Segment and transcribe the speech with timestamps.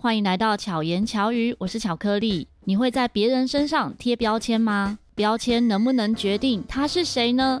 [0.00, 2.46] 欢迎来到巧言巧语，我是巧克力。
[2.62, 4.96] 你会在别人身上贴标签吗？
[5.16, 7.60] 标签能不能决定他是谁呢？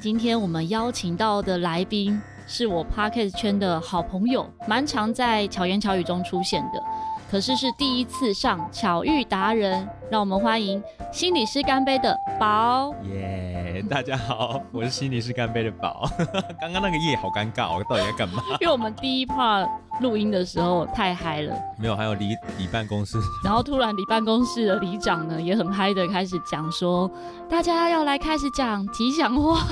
[0.00, 6.82] 今天我们邀请到的来宾是我 Podcast 圈的好朋友，蛮常在巧言巧语中出现的。
[7.30, 10.80] 可是是第一次上巧遇达人，让我们欢迎
[11.12, 12.94] 心理师干杯的宝。
[13.04, 16.08] 耶，yeah, 大家好，我是心理师干杯的宝。
[16.60, 18.40] 刚刚那个夜好尴尬，我到底在干嘛？
[18.60, 19.68] 因为我们第一 part
[20.00, 27.10] 录音的时候太嗨了，没有，还有离离办公室，然后突然离办公室的里长呢也很嗨的开始讲说，
[27.50, 29.58] 大家要来开始讲吉祥话。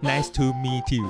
[0.00, 1.04] Nice to meet you，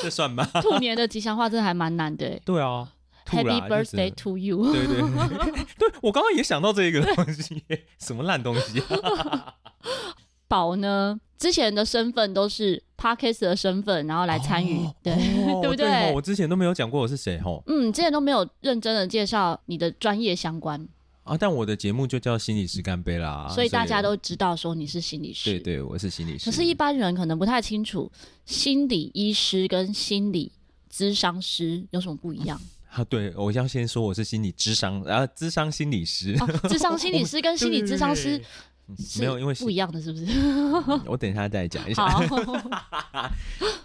[0.00, 0.48] 这算吗？
[0.62, 2.40] 兔年的吉祥话真的还蛮难的。
[2.46, 2.88] 对啊。
[3.26, 4.72] Happy birthday to you！
[4.72, 7.62] 对对对，对 我刚刚也想到这个东西，
[7.98, 9.54] 什么烂东西啊？
[10.48, 11.18] 宝呢？
[11.38, 16.12] 之前的身份都是 Parkes 的身份，然后来参与，哦、对、哦、 对不对，对？
[16.14, 17.60] 我之前都没有讲过我是谁吼。
[17.66, 20.86] 嗯，之前都没有认真的介绍你的专业相关
[21.24, 21.36] 啊。
[21.36, 25.50] 但我的节目就叫心理师干杯啦，所以大家都知道说你是心理师。
[25.50, 26.44] 对对，我是心理师。
[26.44, 28.08] 可是，一般人可能不太清楚
[28.46, 30.52] 心理医师跟心理
[30.92, 32.60] 咨商师有什么不一样。
[32.92, 38.38] 啊，对，我要先说我是心理智商，然后智商心理师，哦、咨商心理师跟心理智商师
[39.18, 40.26] 没有，因为不一样的是不是？
[41.08, 42.04] 我等一下再讲一下。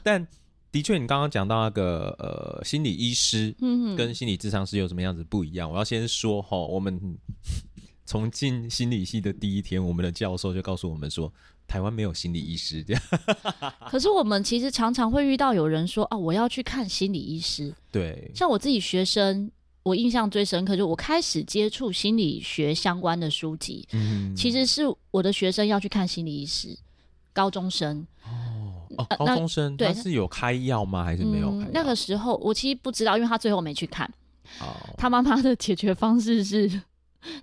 [0.04, 0.28] 但
[0.72, 3.56] 的确，你刚刚讲到那个呃，心理医师
[3.96, 5.72] 跟心理智商师有什么样子不一样？
[5.72, 7.18] 我要先说哈，我们
[8.06, 11.32] 从进心理系的第一天，我们的教授就告诉我们说。
[11.68, 13.04] 台湾没有心理医师这样，
[13.92, 17.74] 可是我们其实常常会遇到有人说啊，我要去看心理医师。
[17.92, 19.52] 对，像我自己学生，
[19.84, 26.78] 我印象最深刻就是我开始接触心理学相关的书籍，嗯，其实是我的学生要去看心理医师，
[27.34, 31.04] 高中生哦，哦，高中生，对，他是有开药吗？
[31.04, 31.52] 还是没有？
[31.74, 34.10] 那个时候我其实不知道，因为他最后没去看。
[34.62, 36.82] 哦，他妈妈的解决方式是。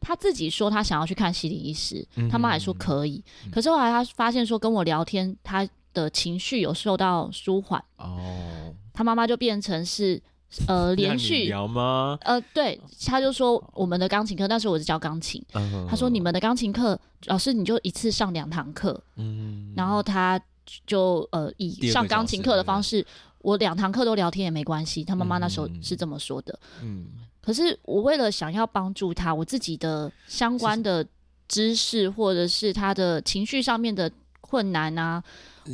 [0.00, 3.22] 他自己说他想要去看心理医师，他妈还说可以。
[3.44, 7.83] 嗯、可是后来他发现说跟我聊天，他的情绪有受到舒缓。
[7.96, 10.20] 哦，他妈妈就变成是
[10.67, 12.18] 呃 连续聊吗？
[12.23, 15.45] 呃，对，他就说我们的钢琴课，那时候我是教钢琴。
[15.55, 20.41] 嗯、他说你们的钢琴课老师你就一次上两堂课，嗯，然后他
[20.86, 23.05] 就呃以上钢琴课的方式，
[23.39, 25.05] 我两堂课都聊天也没关系。
[25.05, 27.06] 他妈妈那时候是这么说的，嗯。
[27.44, 31.06] 嗯可是我为了想要帮助他，我自己的相关的
[31.46, 34.10] 知识，或者是他的情绪上面的
[34.40, 35.22] 困难啊，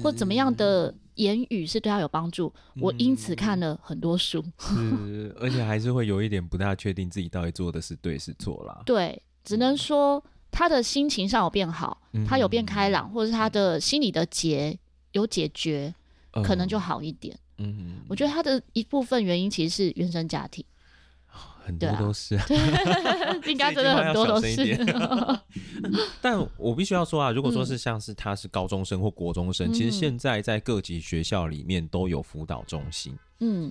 [0.02, 4.44] 或怎么样的言语是对他有帮助，我因此看了很多书。
[4.58, 8.82] 是，而且还是会有一点不大确定自己到底做的是对是错啦。
[8.84, 14.76] 对，只能说他的心情上有变好，他有变开朗，或者是他的心理的结
[15.12, 15.94] 有解决，
[16.42, 17.38] 可能就好一点。
[17.58, 20.64] 嗯，我觉得他的一部分原因其实是原生家庭。
[21.64, 22.56] 很多都是，对
[23.52, 24.76] 应该真的很多都是。
[26.20, 33.16] 但我必须要说啊，如果说是像是他是高中生或国中生，嗯、其实现在在各级学校里面都有辅导中心。
[33.40, 33.70] 嗯，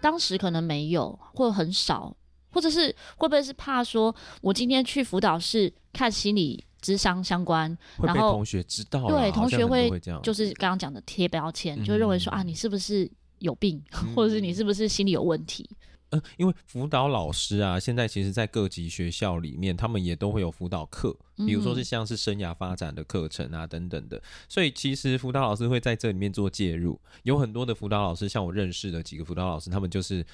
[0.00, 2.14] 当时可能没有，或很少，
[2.50, 9.90] 或者是会不会是怕说，我今天去辅导室看心理智商相关，然后同学知道，对，同学会
[10.22, 15.68] 就是刚刚讲的贴标签，嗯、就认为说啊，你是不是有病，嗯、 或者是你是不是心理有问题？
[16.10, 24.22] 嗯，因为辅导老师啊，现在其实，在各级学校里面，他们也都会有辅导课，比如说是像是生涯发展的课程啊等等的。
[24.48, 26.98] 所以，其实辅导老师会在这里面做介入。
[27.24, 30.24] 有很多的辅导老师，像我认识的几个辅导老师，他们就是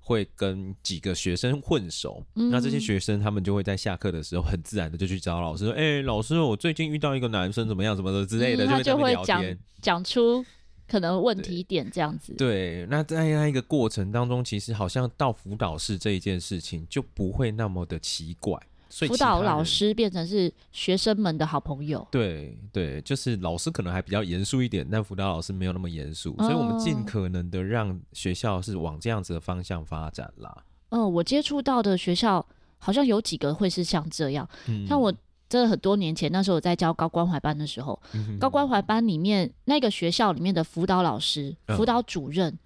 [0.00, 2.22] 会跟几个学生混熟。
[2.34, 8.66] 嗯、那这些学生，他们就会在下课的时候，很自然的就去找老师说：“哎、欸，老师，我最近遇到一个男生，怎么样，怎么的之类的。
[8.66, 9.42] 嗯”他就会讲
[9.80, 10.44] 讲出。
[10.92, 18.60] 可能问题点这样子，对，那在那一个过程当中，其实好像到辅导室这一件事情就不会那么的奇怪，
[18.90, 22.06] 所以辅导老师变成是学生们的好朋友。
[22.10, 30.54] 对对，就是老师可能还比较严肃一点，但辅导老师没有那么严肃，所以我们尽可能的让学校是往这样子的方向发展啦。
[30.90, 32.46] 嗯、呃，我接触到的学校
[32.76, 35.10] 好像有几个会是像这样，嗯、像我。
[35.52, 42.56] 这很多年前，那时候我在教高关怀班的时候，嗯、高关怀班里面那个学校里面的辅导老师、嗯、辅导主任，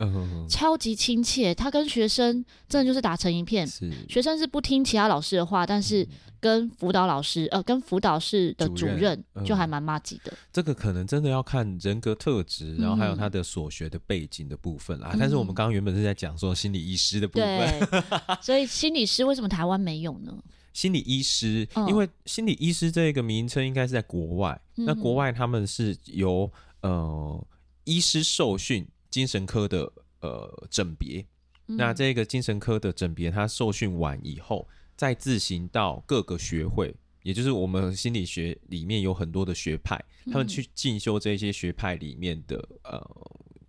[0.48, 3.66] 超级亲切，他跟学生真的就是打成一片。
[4.08, 6.06] 学生是不听其他老师的话，但是
[6.38, 10.36] 跟辅导老师，呃，跟辅导室的主任就还蛮麻吉的、嗯。
[10.52, 15.10] 这个可能真的要看人格特质，然后还有他的所学的背景的部分啦。
[15.12, 18.00] 嗯、但是我们刚刚原本是在讲说心理医师的部分，对。
[18.40, 20.32] 所以心理师为什么台湾没有呢？
[20.76, 26.52] 心理医师，因为心理医师这个名称应该是在国外，嗯、那国外他们是由
[26.82, 27.46] 呃
[27.84, 29.90] 医师受训精神科的
[30.20, 31.24] 呃诊别，
[31.68, 34.68] 嗯、那这个精神科的诊别，他受训完以后，
[34.98, 39.98] 再自行到各个学会，也就是我们心理学里面有很多的学派，
[40.30, 43.02] 他们去进修这些学派里面的呃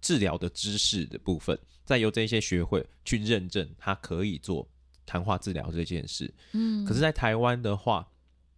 [0.01, 4.68] 治疗的知识的部分，再由这些学会去认证，他可以做
[5.07, 6.31] 谈话治疗这件事。
[6.51, 8.07] 嗯，可是，在台湾的话，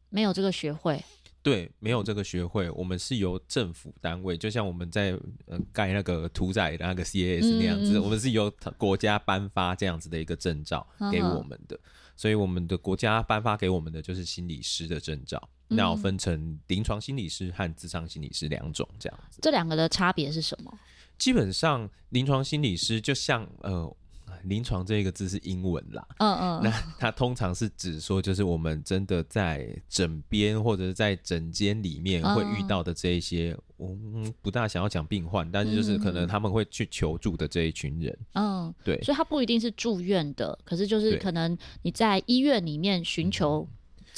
[0.10, 1.02] 没有这个学会。
[1.42, 11.80] 对，没有这个学会，我们是由政府单位，就像我们在呃盖那个屠宰的那个 CAS 那样子，嗯、我们是由国家颁发这样子的一个证照给我们的，
[12.18, 19.40] 所以我们的国家颁发给我们的就是心理师的证照，那要分成临床心理师和智商心理师两种这样子。
[19.42, 20.78] 这两个的差别是什么？
[21.18, 23.96] 基本上，临床心理师就像呃。
[24.44, 43.68] 临床这个字是英文啦，嗯嗯，那它通常是指说，就是我们真的在枕边或者是在枕间里面会遇到的这一些，我们不大想要讲病患，但是就是可能他们会去求助的这一群人，嗯，对，所以他不一定是住院的，可是就是可能你在医院里面寻求。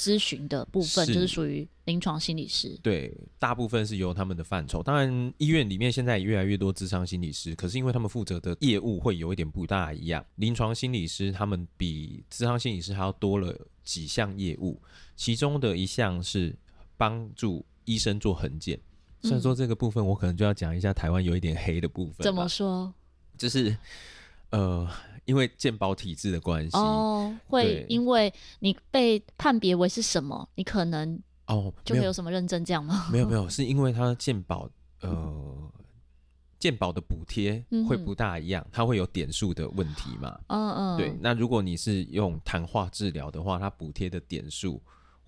[0.02, 4.82] 咨询的部分就是属于临床心理师，对，大部分是由他们的范畴。
[4.82, 10.24] 当然，医院里面现在也越来越多智商心理师，可是因为他们负责的业务会有一点不大一样。
[10.34, 14.82] 临床心理师他们比智商心理师还要多了几项业务，
[15.14, 16.52] 其中的一项是
[16.96, 18.76] 帮助医生做横检。
[19.20, 22.92] 虽然说这个部分我可能就要讲一下台湾有一点黑的部分，怎么说？
[23.38, 23.76] 就是
[24.50, 24.88] 呃。
[25.24, 33.08] 因为健保体制的关系哦，会因为你被判别为是什么，你可能哦就会有什么认证这样吗？
[33.12, 34.68] 没有没有， 是因为它健保
[35.00, 35.70] 呃
[36.58, 40.38] 健保的补贴会不大一样，嗯、它会有点数的问题嘛。
[40.48, 41.12] 嗯嗯，对。
[41.20, 44.80] 那如果你是用谈话治疗的话，它补贴的点数。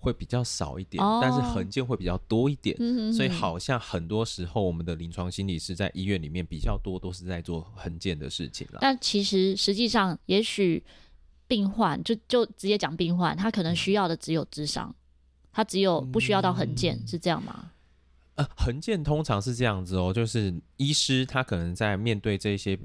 [0.05, 8.77] 会比较少一点，哦、但是衡鉴会比较多一点，嗯、哼哼，所以好像很多时候我们的临床心理师在医院里面比较多都是在做衡鉴的事情了。
[8.81, 10.83] 但其实实际上，也许
[11.47, 14.93] 病患就就直接讲病患，他可能需要的只有智商，
[15.51, 17.71] 他只有不需要到衡鉴，嗯、是这样吗？
[18.35, 22.79] 呃，衡鉴通常是这样子哦，就是医师他可能在面对这些。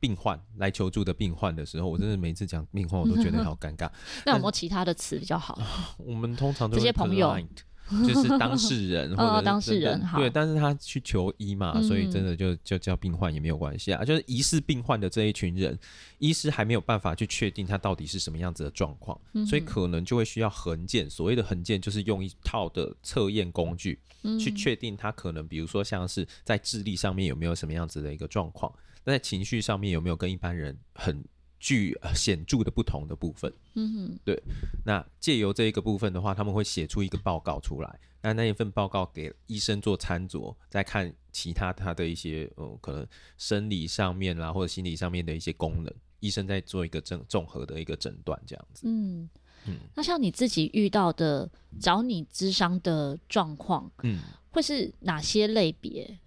[0.00, 3.88] 病患来求助的病患的时候，我真的每次讲病患，我都觉得 好尴尬。
[4.24, 5.60] 那有没有其他的词比较好？
[5.98, 7.36] 我们通常都这些朋友
[8.06, 14.04] 就是当事人 或者当事人，对，但是他去求医嘛，所以真的就就叫病患也没有关系啊。
[14.04, 15.76] 就是疑似病患的这一群人，
[16.18, 21.10] 医师还没有办法去确定他到底是什么样子的状况，所以可能就会需要衡鉴。
[21.10, 23.98] 所谓的衡鉴，就是用一套的测验工具
[24.38, 28.72] 去确定他可能，比如说像是在智力上面有没有什么样子的一个状况。
[29.04, 31.24] 在情绪上面有没有跟一般人很
[31.58, 33.52] 具显著的不同的部分？
[33.74, 34.42] 嗯哼，对。
[34.84, 43.06] 那借由这一个部分的话，他们会写出一个报告出来，那那一份报告给医生做参酌，再看其他他的一些呃、嗯、可能
[43.36, 48.82] 生理上面啦或者心理上面的一些功能，医生在做一个综综合的一个诊断，这样子。
[48.86, 49.28] 嗯
[49.66, 49.76] 嗯。
[49.94, 54.18] 那像你自己遇到的找你咨商的状况，嗯，
[54.50, 56.18] 会是哪些类别？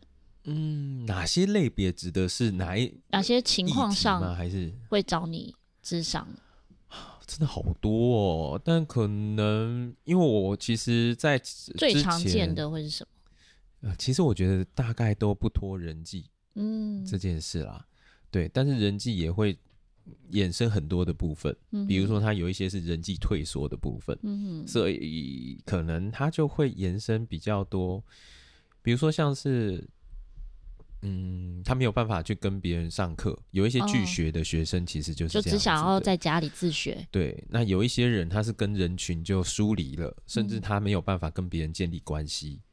[0.45, 6.27] 嗯，哪些类别指的是哪一哪些情况上还是会找你咨商？
[7.25, 8.17] 真的好多
[8.53, 13.07] 哦，但可能因为我其实，在最常见的会是什
[13.81, 13.89] 么？
[13.89, 17.87] 呃，其实我觉得大概都不脱人际，嗯，这件事啦，
[18.29, 19.57] 对，但是人际也会
[20.31, 28.03] 衍生很多的部分，嗯，比如说他有一些是人际退缩的部分，嗯，所以可能他就会延伸比较多，
[28.81, 29.89] 比如说像是。
[31.03, 33.37] 嗯，他没有办法去跟别人上课。
[33.51, 37.05] 有一些拒学的学生，其实就是这样，就只想要在家里自学。
[37.11, 42.59] 对，那有一些人他是跟人群就疏离了，甚至他没有办法跟别人建立关系。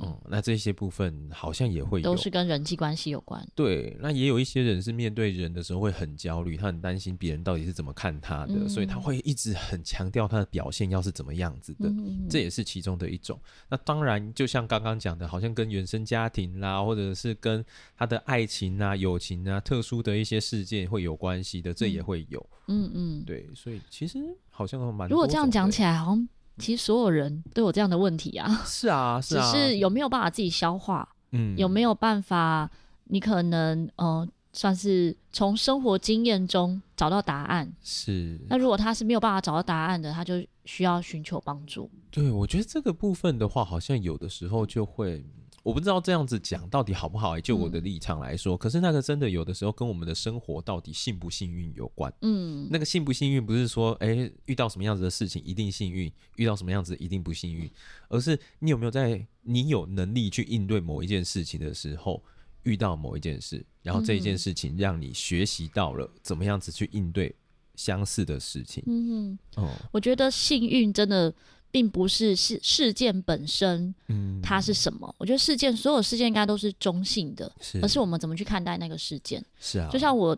[0.00, 3.46] 哦、嗯，那这些部分好像也会有，都是跟人际关系有关。
[3.54, 13.38] 对，那也有一些人是面对人的时候会很焦虑，他很担心别人到底是怎么看他的，嗯、所以他会一直很强调他的表现要是怎么样子的，嗯、这也是其中的一种。
[13.68, 17.64] 那当然，就像刚刚讲的，好像跟原生家庭啦，或者是跟
[17.96, 22.44] 他的爱情啊、友情啊、特殊的一些事件会有关系的，这也会有。
[22.68, 24.18] 嗯嗯，对，所以其实
[24.50, 25.08] 好像蛮……
[25.08, 26.28] 如果这样讲起来，好像。
[26.58, 32.70] 其实所有人都有这样的问题啊， 是啊，是啊，只是有没有办法自己消化，嗯，有没有办法，
[33.04, 38.38] 你可能呃，算是从生活经验中找到答案，是。
[38.48, 40.34] 那如果他是没有办法找到答案的，他就
[40.64, 41.90] 需要寻求帮助。
[42.10, 45.24] 对，我觉得这个部分的话，好像有的时候就会。
[45.68, 52.10] 我不知道这样子讲到底好不好，欸，就我的立场来说，嗯、可是那个真的有的时候跟我们的生活到底幸不幸运有关。
[52.22, 57.70] 嗯，那个幸不幸运不是说，哎、欸，遇到什么样子的事情一定幸运，遇到什么样子一定不幸运，
[58.08, 62.24] 而是你有没有在你有能力去应对某一件事情的时候，
[62.62, 63.62] 遇到某一件事。
[63.82, 67.34] 然后这一件事情让你学习到了怎么样子去应对
[67.74, 68.82] 相似的事情。
[68.86, 71.34] 嗯嗯，哦，我觉得幸运真的
[71.70, 75.06] 并不是事事件本身，嗯，它是什么？
[75.08, 79.44] 嗯、我觉得事件所有事件应该都是中性的，是，而是我们怎么去看待那个事件。
[79.58, 80.36] 是啊，就像我。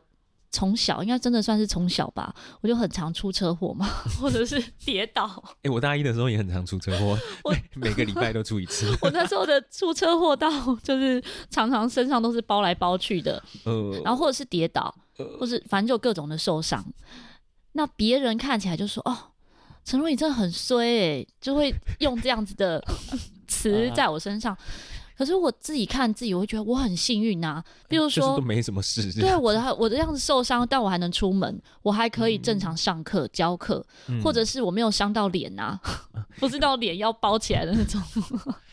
[0.53, 3.87] 从小应该真的算是从小吧，我就很常出车祸嘛，
[4.21, 5.25] 或者是跌倒。
[5.59, 8.93] 哎、欸，我大一的时候也很常出车祸， 我每，每个礼拜都出一次。
[9.01, 10.51] 我那时候的出车祸到
[10.83, 16.85] 就是常常身上都是包来包去的，呃，然后或者是跌倒，呃、或是反正就各种的受伤。
[17.71, 19.30] 那别人看起来就说：“哦，
[19.85, 22.83] 陈如你真的很衰哎、欸，就会用这样子的
[23.49, 24.57] 词在我身上。”
[25.17, 27.63] 可是我自己看自己，我会觉得我很幸运啊。
[27.89, 29.13] 比如说，都没什么事。
[29.21, 33.85] 对，我的我的样子受伤，但我还能出门，我还可以正常上课、嗯、教课，
[34.25, 35.79] 或者是我没有伤到脸啊，
[36.15, 38.01] 嗯、 不知道脸要包起来的那种。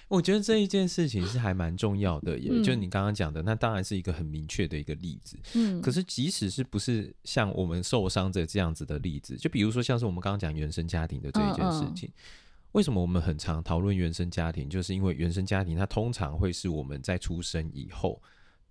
[0.08, 5.38] 我觉得这一件事情是还蛮重要的，也、嗯、就你刚刚讲的，那当然是一个很明确的一个例子。
[5.56, 12.10] 嗯，可是即使是不是像我们受伤者这样子的例子，就比如说像是我们刚刚讲原生家庭的这一件事情。
[12.10, 14.70] 嗯嗯为什么我们很常讨论原生家庭？
[14.70, 18.22] 就是因为原生家庭它通常会是我们在出生以后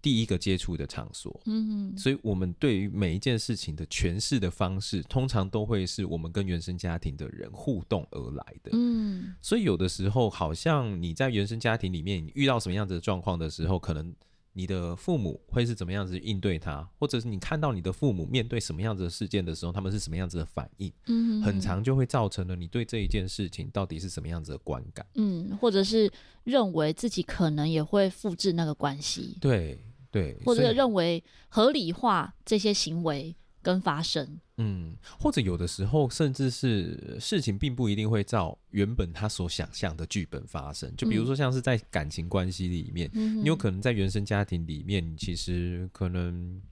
[0.00, 1.40] 第一个接触的场所。
[1.46, 8.70] 嗯，所以我们对于每一件事情的诠释的方式，通常都会是我们跟原生家庭的人互动而来的。
[8.72, 14.14] 嗯，所以有的时候，好像你在原生家庭里面，你遇到什么样子的状况的时候，可能。
[14.56, 20.90] 你的父母会是怎么样子应对他，或者是你看到你的父母面对什么样子的事件的时候，他们是什么样子的反应？
[21.08, 25.06] 嗯，很长就会造成了你对这一件事情到底是什么样子的观感？
[25.16, 26.10] 嗯，或者是
[26.44, 29.36] 认为自己可能也会复制那个关系？
[29.42, 29.78] 对
[30.10, 33.36] 对，或者认为合理化这些行为。
[33.66, 40.88] 跟发生，嗯，或者有的时候，甚至是事情并不一定会照原本他所想象的剧本发生。
[40.96, 46.62] 就比如说，像是在感情关系里面，嗯、你有可能在原生家庭里面，其实可能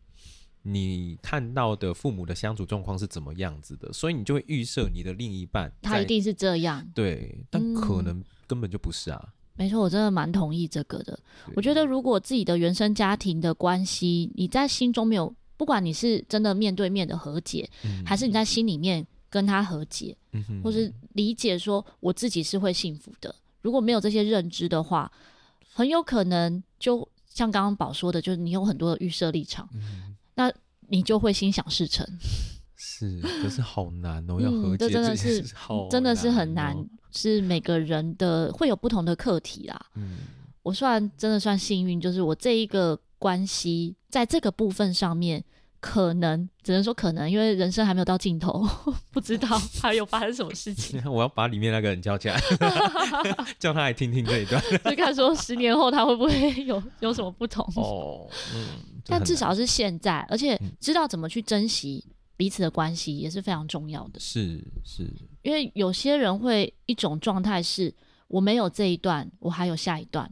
[0.63, 6.89] 你看到的父母的相处状况是怎么样子的，所以你就会预设你的另一半他一定是这样。
[6.95, 9.21] 对，但可能根本就不是啊。
[9.21, 11.19] 嗯、没错，我真的蛮同意这个的。
[11.57, 15.35] 我觉得，如果自己的原生家庭的关系，你在心中没有。
[15.65, 23.35] 不管你是真的面对面的和解，嗯、还是你在心里面跟他和解，嗯、或是理解说我自己是会幸福的。
[23.63, 25.11] 如果没有这些认知的话，
[25.73, 30.53] 很有可能就像刚刚宝说的，就是你有很多的预设立场，嗯、那
[30.89, 32.07] 你就会心想事成。
[32.77, 35.43] 是，可是好难哦， 要和解，这真的是
[35.91, 36.77] 真的是很难，
[37.11, 39.87] 是每个人的会有不同的课题啦。
[39.95, 40.19] 嗯、
[40.63, 43.01] 我算真的算幸运，就是我这一个。
[43.25, 45.43] 关系在这个部分上面，
[45.81, 48.63] 可能只能说可能，因为人生还没有到尽头，
[49.11, 49.49] 不知道
[49.81, 51.01] 还有发生什么事情。
[51.11, 52.39] 我要把里面那个人叫起来，
[53.59, 58.29] 叫他来听听这一段，就看说十年后他会不会有有什么不同哦。
[58.55, 62.05] 嗯，但至少是现在，而且知道怎么去珍惜
[62.37, 64.21] 彼此的关系也是非常重要的。
[64.21, 67.95] 是是，因为有些人会一种状态是，
[68.29, 70.31] 我没有这一段，我还有下一段，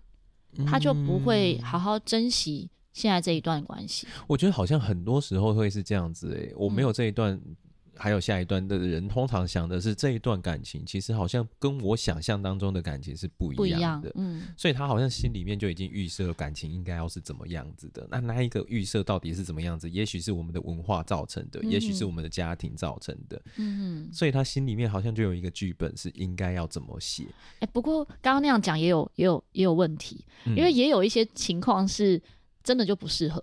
[0.67, 2.69] 他就不会好好珍惜。
[2.93, 7.57] 现在这一段关系，我觉得好像很多时候会是这样子诶、欸，我没有这一段，嗯、
[7.97, 18.07] 还有下一段的人，通常想的是这一段感情，其实好像跟我想象当中的感情是不一样的，样嗯，所以他好像心里面就已经预设了感情应该要是怎么样子的。
[18.11, 19.89] 那那一个预设到底是怎么样子？
[19.89, 27.25] 也许是我们的文化造成的，嗯、也许是我们的家庭造成的，嗯，所以他心里面好像就有一个剧本是应该要怎么写。
[27.55, 32.21] 哎、欸，不过刚刚那样讲也有也有也有问题，嗯、因为也有一些情况是。
[32.62, 33.40] 真的就不适合，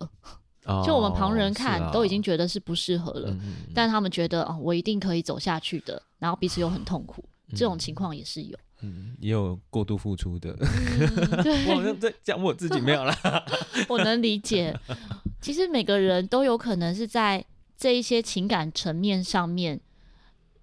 [0.85, 3.35] 就我们旁人看都已经觉得是不适合了，
[3.73, 7.23] 但他们觉得哦，我一定可以走下去的，然后彼此又很痛苦，
[7.55, 10.55] 这种情况也是有，嗯，也有过度付出的，
[11.67, 13.45] 我好像在讲我自己没有啦，
[13.89, 14.77] 我能理解，
[15.41, 17.43] 其实每个人都有可能是在
[17.77, 19.79] 这一些情感层面上面。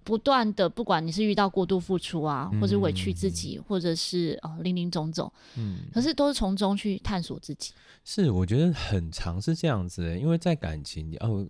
[0.07, 7.73] 不断的，不管你是遇到过度付出啊，或者委屈自己，嗯、或者是哦零零总总，嗯，可是都是从中去探索自己。
[8.05, 11.45] 是，我觉得很长是这样子的，因为在感情里，哦，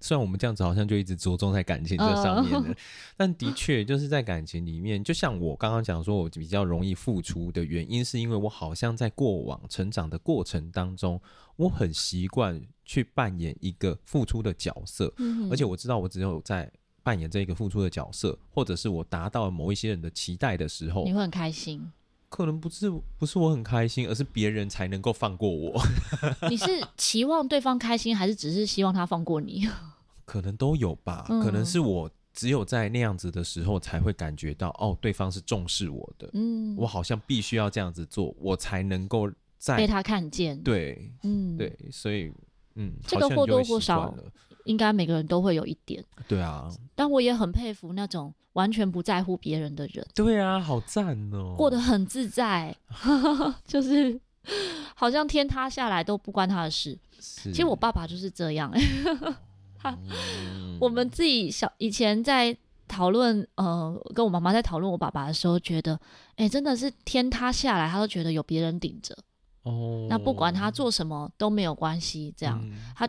[0.00, 2.76] 虽然我们这样子好像就一直着重在感情这上面
[3.16, 11.20] 但的确就是在感情里面，就像我刚刚讲说，我比较容易付出的原因，是因为我好像在过往成长的过程当中，
[11.54, 16.68] 我很习惯去扮演一个付出的角色，嗯、而且我知道我只有在。
[17.04, 21.92] 扮演这个付出的角色，或者是我达到了某一些人的期待的时候，你会很开心。
[22.28, 25.80] 可能不是不是我很开心，而是别人才能够放过我。
[26.50, 29.68] 你是期望对方开心，还是只是希望他放过你？
[30.24, 31.26] 可能都有吧。
[31.28, 36.28] 嗯、可能是我只有在那样子的时候，才会感觉到哦，对方是重视我的。
[36.32, 40.60] 嗯，我好像必须要这样子做，我才能够在被他看见。
[40.62, 42.32] 对，嗯，对，所以。
[42.76, 44.14] 嗯，这个或多或少
[44.64, 46.02] 应该每个人都会有一点。
[46.26, 50.06] 对啊，但我也很佩服那种完全不在乎别人的人。
[50.14, 52.74] 对啊，好赞哦，过得很自在，
[53.66, 54.18] 就是
[54.94, 56.98] 好像天塌下来都不关他的事。
[57.18, 58.70] 其实我爸爸就是这样，
[59.78, 65.94] 他、嗯、我们自己小以前在讨论，呃，跟我妈妈在讨论我爸爸的时候，觉得，
[66.36, 69.16] 哎、欸，真的是天塌下来，他都觉得有别人顶着。
[69.64, 73.06] 哦，那不管他做什么都没有关系，这样、嗯、他，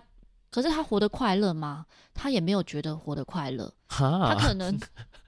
[0.49, 1.85] 可是他活得快乐吗？
[2.13, 4.77] 他也没有觉得活得快乐， 他可能，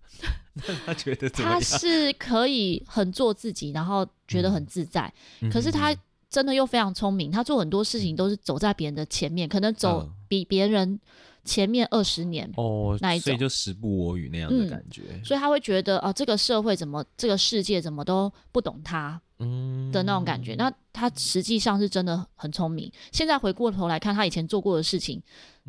[0.86, 5.96] 他觉得他是可以很做自己，然后觉得很自在，嗯、可是他。
[6.30, 11.00] 真的又非常聪明，他做很多事情都是走在别人的前面，可能走比别人
[11.48, 15.04] 前面二十年哦，那一种，所以就时不我与那样的感觉。
[15.12, 20.54] 嗯，所以他会觉得哦，这个社会怎么，这个世界怎么都不懂他，嗯的那种感觉。
[20.56, 22.92] 嗯，那他实际上是真的很聪明。
[23.12, 25.24] 现在回过头来看，他以前做过的事情，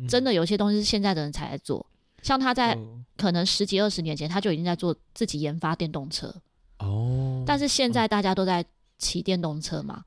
[0.07, 1.85] 真的有些东西是现在的人才在做。
[2.21, 2.77] 像他在
[3.15, 6.35] 可能十几二十年前，他就已经在做自己研发电动车
[6.79, 8.63] 哦，但是现在大家都在
[8.97, 10.03] 骑电动车嘛。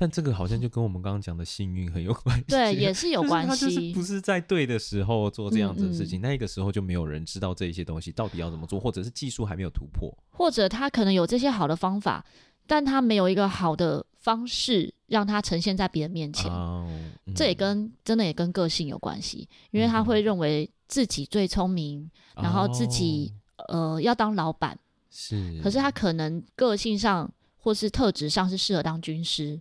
[0.00, 3.48] 但这个好像就跟我们刚刚讲的幸运很有关系，对，也是有关系。
[3.50, 12.24] 就是他就是不是在对的时候做这样子的事情，嗯嗯，那个时候就没有人知道这些东西到底要怎么做，或者是技术还没有突破，或者他可能有这些好的方法，
[12.64, 16.48] 但他没有一个好的方式让他呈现在别人面前。
[16.48, 16.86] 哦
[17.26, 23.34] 嗯、这也跟真的也跟个性有关系，因为他会认为自己最聪明，嗯、然后自己、
[23.66, 24.78] 哦、呃要当老板，
[25.10, 29.60] 是，可是他可能个性上或是特质上是适合当军师。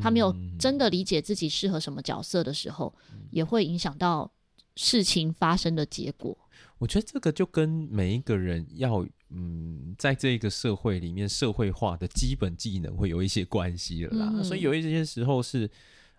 [0.00, 2.94] 他没有真的理解自己适合什么角色的时候，
[3.30, 4.30] 也会影响到
[4.76, 6.36] 事情发生的结果。
[6.78, 14.30] 我觉得这个就跟每一个人要嗯，在这个社会里面社会化的基本技能会有一些关系了啦。
[14.34, 15.68] 嗯、所以有一些时候是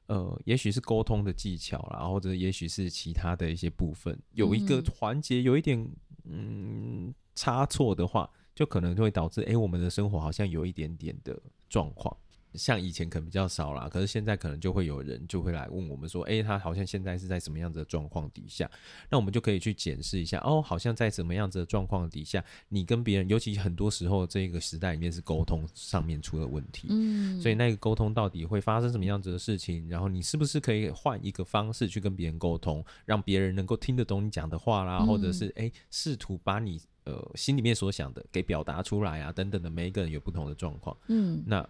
[0.07, 5.88] 呃，也许是沟通的技巧啦，或者也许是其他的一些部分，有一个环节有一点
[6.24, 12.15] 嗯差错的话，就可能就会导致哎、欸，我们的生活好像有一点点的状况。
[12.58, 18.70] 像以前可能比较少啦，可是现在可能就会有人就会来问我们说，诶、欸，他好像现在是在什么样子的状况底下？
[19.10, 29.88] 那我们就可以去检视一下，哦，好像在什么样子的状况底下，你跟别人，尤其很多时候这个时代里面是沟通上面出了问题，嗯，所以那个沟通到底会发生什么样子的事情？
[29.89, 41.68] 然后你是不是可以换一个方式去跟别人沟通，让别人能够听得懂你讲的话啦，或者是诶，试、欸、图把你呃心里面所想的给表达出来啊，等等的，每一个人有不同的状况，嗯，那。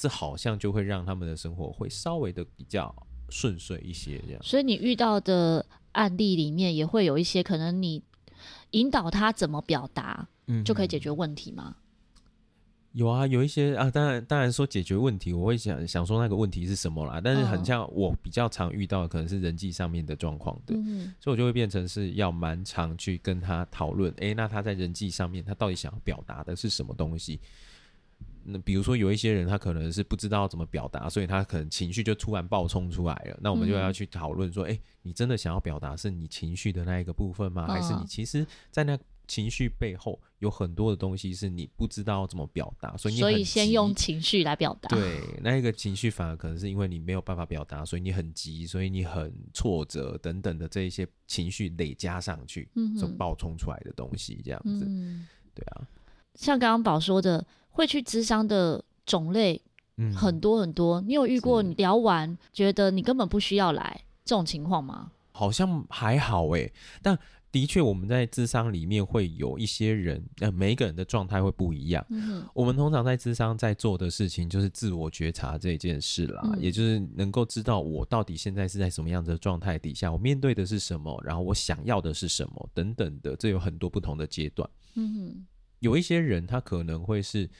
[0.00, 2.94] 这好像就会让他们的生活会稍微的比较
[3.28, 4.42] 顺遂一些，这样。
[4.42, 8.02] 所以你遇到的案例里面也会有一些可能，你
[8.70, 11.76] 引导他怎么表达，嗯，就可以解决问题吗？
[12.92, 17.20] 有啊，有一些啊，当然，当然说解决问题，我会想想说那个问题是什么啦。
[17.22, 27.38] 但是很像我比较常遇到的，可能是人际上面的状况的，嗯，所以我就会变成是要蛮常去跟他讨论，诶，那他在人际上面，他到底想要表达的是什么东西？
[28.50, 33.38] 那比如说有一些人，他可能是不知道怎么表达，所以他可能情绪就突然爆冲出来了。
[33.40, 37.66] 那我们就要去讨论说，哎、嗯欸，你真的想要表达是你情绪的那一个部分吗？
[37.68, 44.88] 哦、还是你其实，在那情绪背后有很多的东西是你不知道怎么表达，所以你所以先用情绪来表达。
[44.88, 54.84] 对，那一个情绪反而可能是因为你没有办法表达，所以你很急，所以你很挫折等等的这一些情绪累加上去，嗯，就爆冲出来的东西这样子。
[54.84, 55.86] 嗯、对啊，
[56.34, 57.46] 像刚刚宝说的。
[57.70, 59.60] 会去咨商的种类，
[60.14, 61.00] 很多很多。
[61.00, 65.12] 嗯、你有遇过你聊完觉得你根本不需要来这种情况吗？
[65.32, 67.18] 好像还好诶，但
[67.50, 72.04] 的确我们在咨商里面会有一些人，呃，每一个人的状态会不一样。
[72.10, 84.68] 嗯、我们通常在咨商在做的事情就是自我觉察这件事啦，嗯、也就是能够知道我到底现在是在什么样子的状态底下，我面对的是什么，然后我想要的是什么等等的，这有很多不同的阶段。
[84.94, 85.46] 嗯哼。
[85.80, 87.50] 有一些人，他可能会是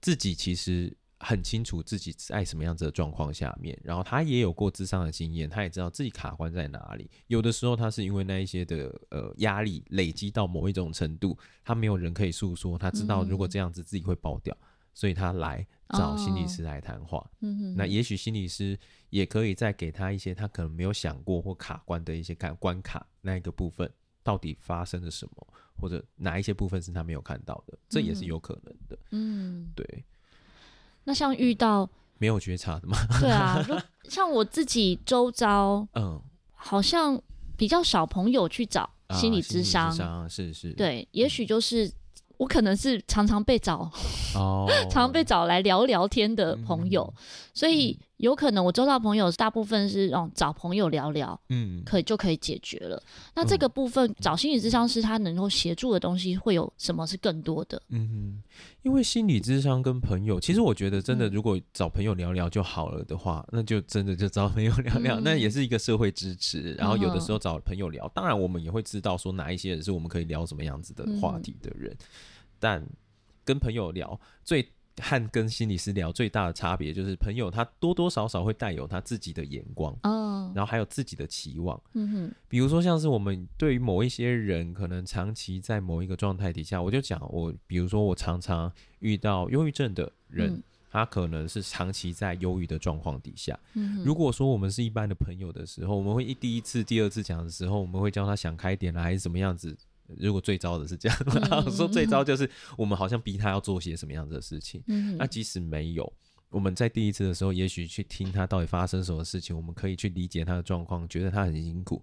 [0.00, 7.08] 自己其实很清楚自己在什么样子的状况下面，然后他也有过智商的经验，他也知道自己卡关在哪里。
[7.28, 17.24] 有的时候，他是因为那一些的呃压力累积到某一种程度，他没有人可以诉说，他知道如果这样子自己会爆掉，嗯、所以他来找心理师来谈话。
[17.42, 18.76] 嗯哼，那也许心理师
[19.10, 23.88] 也可以再给他一些他可能没有想过或卡关的一些关关卡那一个部分。
[24.22, 25.46] 到底发生了什么，
[25.80, 28.98] 或者哪一些部分是他没有看到的，这也是有可能的。
[29.10, 30.04] 嗯，对。
[31.04, 32.96] 那像遇到没有觉察的吗？
[33.20, 33.64] 对啊，
[34.04, 36.20] 像我自己周遭，嗯，
[36.52, 37.20] 好像
[37.56, 40.72] 比较少朋友去找心理咨商，啊、是是。
[40.74, 41.92] 对，也许就是
[42.36, 43.90] 我可能是常常被找，
[44.36, 53.02] 哦，常 常被找来聊聊天的朋友，嗯、所以有可能我周到朋友大部分是哦找朋友聊聊，嗯，可以就可以解决了。
[53.34, 57.82] 那这个部分、嗯、找心理咨商师，他能够协助的东西会有什么是更多的？
[57.88, 58.40] 嗯，
[58.82, 66.74] 因为心理咨商跟朋友，其实我觉得真的，如果找朋友聊聊就好了的话，嗯、那就真的就找朋友聊聊，嗯、 那也是一个社会支持。
[66.74, 71.98] 然后有的时候找朋友聊，嗯、当然我们也会知道说哪一些人是我们可以聊什么样子的话题的人，嗯、
[72.60, 72.86] 但
[73.44, 74.64] 跟朋友聊最。
[75.00, 99.76] 和跟心理师聊最大的差别就是，朋友他多多少少会带有他自己的眼光，哦，然后还有自己的期望，嗯哼，比如说像是我们对于某一些人，可能长期在某一个状态底下，我就讲我，比如说我常常遇到忧郁症的人，嗯、他可能是长期在忧郁的状况底下，嗯，如果说我们是一般的朋友的时候，我们会一第一次、第二次讲的时候，我们会教他想开点啦，还是怎么样子？
[100.18, 104.82] 如果最糟的是这样，说最糟就是我们好像逼他要做些什么样子的事情。
[104.86, 106.12] 嗯、那即使没有，
[106.50, 112.02] 我们在第一次的时候，也许去听他到底发生什么事情，我们可以去理解他的状况，觉得他很辛苦，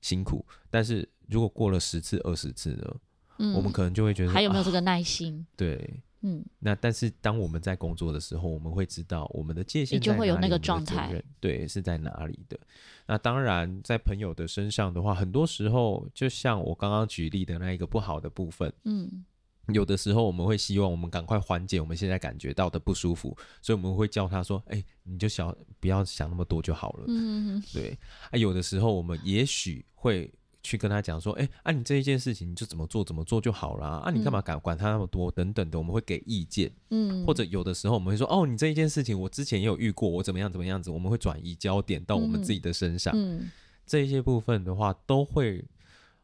[0.00, 0.44] 辛苦。
[0.68, 2.96] 但是如果过了十次、二十次呢，
[3.38, 5.34] 嗯、我们可能就会觉得还有没有这个耐心？
[5.38, 6.02] 啊、对。
[6.22, 12.58] 嗯，那但是当我们在工作的时候，我们会知道我们的界限在哪里，就会有那个状态，对，是在哪里的。
[13.06, 19.24] 那当然，在朋友的身上的话，很多时候就像我刚刚举例的那一个不好的部分，嗯，
[19.68, 27.98] 有的时候我们会希望我们赶快缓解我们现在感觉到的不舒服，所以我们会叫他说：“哎，你就想不要想那么多就好了。”嗯，对。
[28.30, 30.32] 啊，有的时候我们也许会。
[30.62, 43.50] 去跟他讲说，哎、欸，啊，你这一件事情你就怎么做怎么做就好了啊，啊你干嘛敢管他那么多等等的，我们会给意见，嗯，或者有的时候我们会说，哦，你这一件事情我之前也有遇过，我怎么样怎么样子，我们会转移焦点到我们自己的身上，嗯，嗯，
[43.86, 45.64] 这一些部分的话，都会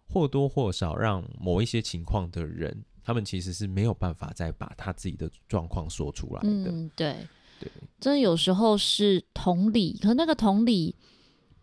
[0.07, 7.17] 或多或少让某一些情况的人，他们其实是没有办法再把他自己的状况说出来的，嗯，对，
[7.59, 10.95] 对，真的有时候是同理，可那个同理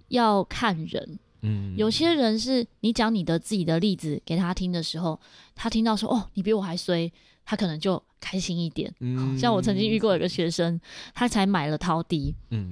[0.07, 1.19] 要看人。
[1.43, 5.19] 嗯，有些人是你讲你的自己的例子给他听的时候，
[5.53, 7.11] 他听到说哦，你比我还衰，
[7.45, 8.93] 他可能就开心一点。
[8.99, 10.79] 嗯，像我曾经遇过一个学生，
[11.13, 12.71] 他才买了陶笛，嗯，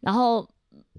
[0.00, 0.48] 然后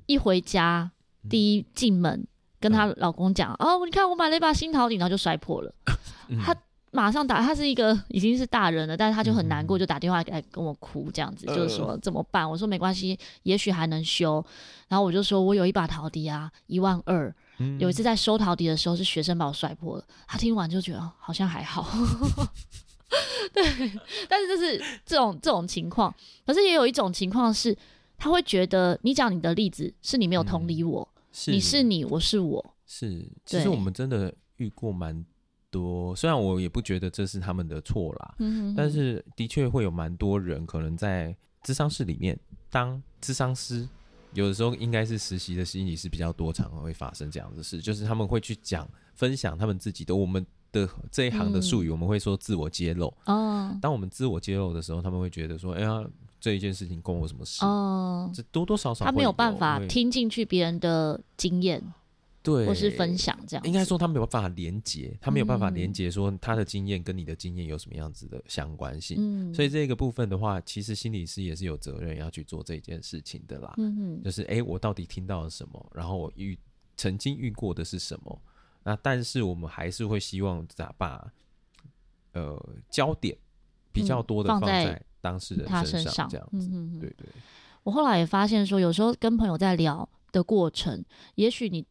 [0.05, 0.89] 一回家，
[1.29, 2.25] 第一进门
[2.59, 5.73] 跟他老公讲，嗯、哦，你看我买了一把新陶笛，然后就摔破了，
[6.29, 6.55] 嗯、他。
[6.91, 12.49] 马上打，他是一个已经是大人了，但是他就很难过，就打电话来跟我哭，这样子、嗯、就是说怎么办？
[12.49, 14.43] 我说没关系，也许还能修。
[14.87, 17.33] 然后我就说我有一把陶笛啊，一万二。
[17.59, 20.03] 嗯、有一次在收陶笛的时候，是学生把我摔破了。
[20.27, 21.87] 他听完就觉得、哦、好像还好。
[23.51, 23.63] 对，
[24.29, 26.13] 但是就是这种这种情况，
[26.45, 27.75] 可是也有一种情况是，
[28.17, 32.75] 他会觉得你讲你的例子是你没有同理我，嗯、是你是你，我是我。
[32.85, 35.25] 是，其实我们真的遇过蛮。
[35.69, 42.37] 多，虽然我也不觉得这是他们的错啦，嗯、哼哼，但是的确会有蛮多人可能在智商室里面
[42.69, 43.87] 当智商师，
[44.33, 53.07] 有的时候应该是实习的心理师比较多，常常会发生这样的事，就是他们会去讲分享他们自己的，我们的这一行的术语，我们会说自我揭露。
[53.25, 56.05] 哦、嗯，当我们自我揭露的时候，他们会觉得说，哎呀，
[56.39, 57.65] 这一件事情关我什么事？
[57.65, 61.83] 哦，这多多少少他没有办法听进去别人的经验。
[62.47, 69.17] 对，或是分享这样，应该说他没有办法连接，他没有办法连接说他的经验跟你的经验有什么样子的相关性。
[69.19, 73.73] 嗯，所以这个部分的话，其实心理师也是有责任要去做这件事情的啦。
[73.77, 75.91] 嗯嗯，就是哎、欸，我到底听到了什么？
[75.93, 76.57] 然后我遇
[76.95, 78.41] 曾经遇过的是什么？
[78.85, 81.29] 那但是我们还是会希望咋把
[82.31, 82.57] 呃
[82.89, 83.37] 焦点
[83.91, 86.69] 比较多的放在当事人身上，这样子。
[86.97, 87.27] 对对。
[87.83, 91.03] 我后来也发现说，有时候跟朋友在聊的过程，
[91.35, 91.85] 也许你。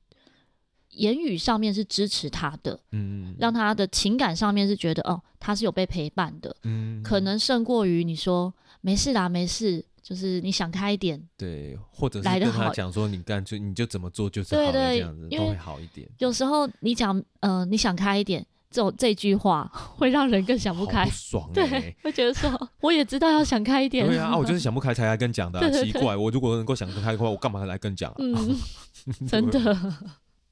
[0.96, 16.08] 言语上面是支持他的，嗯，让他的情感上面是觉得哦，他是有被陪伴的，嗯，可能胜过于你说没事啦，没事，就是你想开一点，对，或者是跟他讲说你干脆你就怎么做就是好了，这样子都会好一点。
[16.18, 28.14] 有时候你讲呃你想开一点，这种这句话会让人更想不开，不爽，对，会觉得说我也知道要想开一点，对啊，我就是想不开才来跟讲的， 奇怪，我如果能够想得开的话，我干嘛来跟讲？
[28.18, 28.56] 嗯，
[29.28, 29.94] 真的。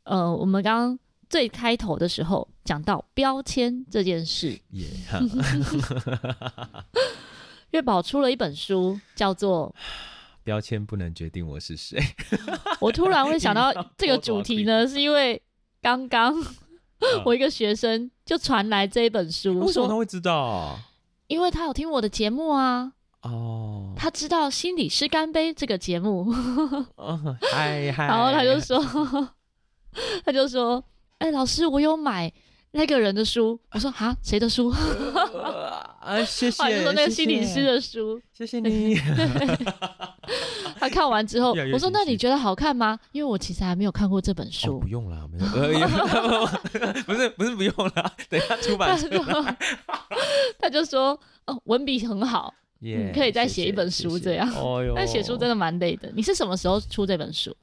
[0.04, 0.98] 呃，我们刚刚
[1.30, 4.58] 最开头的时候讲到标签这件事，
[7.70, 9.74] 月宝出了一本书，叫做
[10.44, 11.98] 《标签不能决定我是谁》。
[12.80, 15.40] 我突然会想到 这个主题呢，是因为
[15.80, 16.34] 刚刚
[17.24, 20.78] 我一个学生就传来这一本书，为什么他会知道啊？
[21.26, 22.92] 因为他有听我的节目啊。
[23.22, 26.30] 哦，他知道《心理师干杯》这个节目，
[27.50, 28.78] 嗨 嗨，然后他就说。
[30.24, 30.82] 他就说
[31.18, 32.32] ：“哎、欸，老师，我有买
[32.72, 33.58] 那个人的书。
[33.72, 34.68] 我说啊，谁的书？
[36.00, 36.76] 啊，谢谢。
[36.76, 38.94] 就说那个心理师的书，谢谢你。
[40.78, 42.98] 他看完之后，我说那你觉得好看吗？
[43.12, 44.78] 因为我其实还没有看过这本书。
[44.80, 45.38] 不用了，没
[45.78, 45.86] 有。
[47.06, 49.08] 不是不是不用了，等一下出版社。
[50.58, 52.52] 他就说哦，文笔很好。
[52.80, 54.54] 你可以再写一本书这样，谢
[54.88, 56.12] 谢，但写书真的蛮累的。
[56.14, 57.56] 你是什么时候出这本书？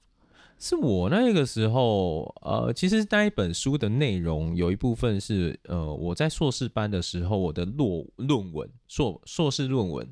[0.62, 10.08] 是我那个时候，呃，其实那一本书的内容有一部分是，呃，我在硕士班的时候，我的论论文硕硕士论文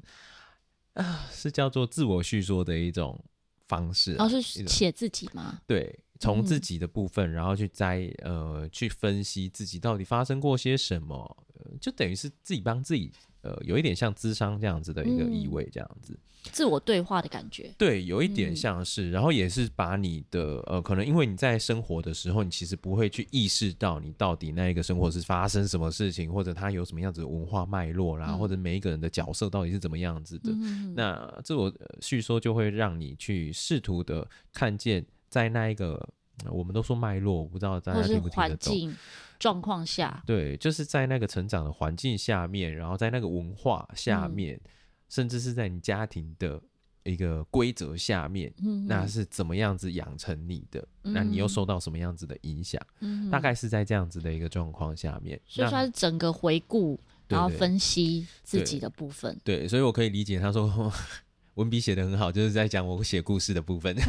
[0.93, 3.23] 啊、呃，是叫做自我叙说的一种
[3.67, 5.61] 方式、啊，哦，是写自己吗？
[5.67, 13.11] 对，从自己的部分，然后去摘，呃，去分析自己到底发生过些什么，呃、就等于是自己帮自己。
[13.41, 17.73] 呃，有一点像智商这样子的一个意味，这样子、嗯，自我对话的感觉。
[17.77, 30.51] 对，有一点像是，嗯、然后也是把你的呃，可能因为你在生活的时候，你其实不会去意识到你到底那一个生活是发生什么事情，或者它有什么样子的文化脉络啦，嗯、或者每一个人的角色到底是怎么样子的。
[30.51, 36.09] 嗯、那自我叙说就会让你去试图的看见，在那一个
[36.51, 38.93] 我们都说脉络，我不知道大家听不听得懂。
[39.39, 44.69] 状况下，对，就是在那个成长的环境下面，然后在那个文化下面，嗯、
[45.07, 46.61] 甚至是在你家庭的
[47.03, 50.85] 一个规则下面，嗯、那是怎么样子养成你的？
[51.03, 52.79] 嗯、那你又受到什么样子的影响？
[52.99, 56.99] 嗯、大概是在这样子的一个状况下面，所以说是整个回顾，
[57.29, 59.59] 然后分析自己的部分对对。
[59.61, 60.91] 对，所以我可以理解他说
[61.55, 63.95] 文笔写的很好，就是在讲我写故事的部分。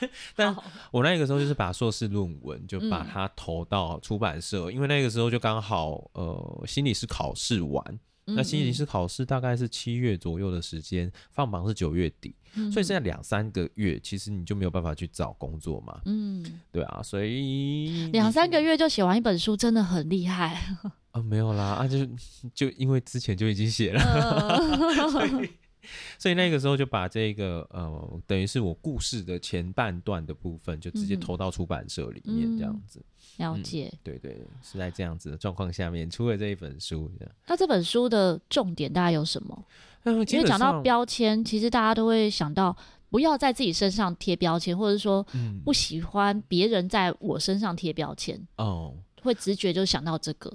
[0.36, 0.54] 但
[0.90, 12.34] 我那个时候就是把硕士论文就把它投到出版社，嗯、因为那个时候就刚好呃心理师考试完，那心理师考试大概是七月左右的时间，放榜是九月底，
[12.70, 16.00] 所以剩下两三个月，其实你就没有办法去找工作嘛。
[16.04, 20.76] 嗯，对啊，所以两三个月就写完一本书，真的很厉害。
[21.12, 22.06] 啊，没有啦，啊就
[22.54, 24.00] 就因为之前就已经写了。
[24.02, 25.50] 嗯 所以
[26.34, 33.00] 那个时候就把这个呃，等于是我故事的前半段的部分，就直接投到出版社里面这样子。
[33.38, 37.10] 嗯、了解、嗯，对对，是在这样子的状况下面出了这一本书。
[37.46, 39.64] 那这本书的重点大概有什么？
[40.04, 42.74] 因为讲到标签，其实大家都会想到
[43.10, 45.26] 不要在自己身上贴标签，或者说
[45.64, 48.40] 不喜欢别人在我身上贴标签。
[48.56, 50.52] 哦、嗯，会直觉就想到这个。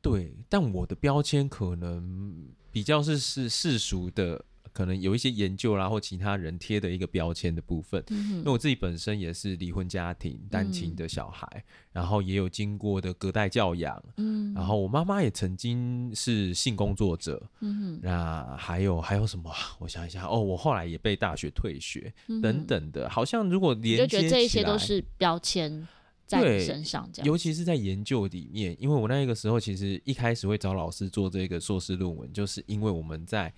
[0.00, 4.44] 对，但我的标签可能比较是是世俗的。
[4.74, 8.02] 可能有一些研究啦，或其他人贴的一个标签的部分。
[8.10, 14.02] 嗯、哼因为我自己本身也是离婚家庭，单亲的小孩，嗯、然后也有经过的隔代教养。
[14.16, 17.40] 嗯，然后我妈妈也曾经是性工作者。
[17.60, 19.48] 嗯哼，那还有还有什么？
[19.78, 25.86] 我想一下哦，我后来也被大学退学、嗯、等等的，好像如果连接，就觉得这一些都是标签
[26.26, 27.26] 在你身上这样。
[27.26, 33.54] 尤其是在研究里面，因为我那个时候其实一开始会找老师做这个硕士论文，就是因为我们在。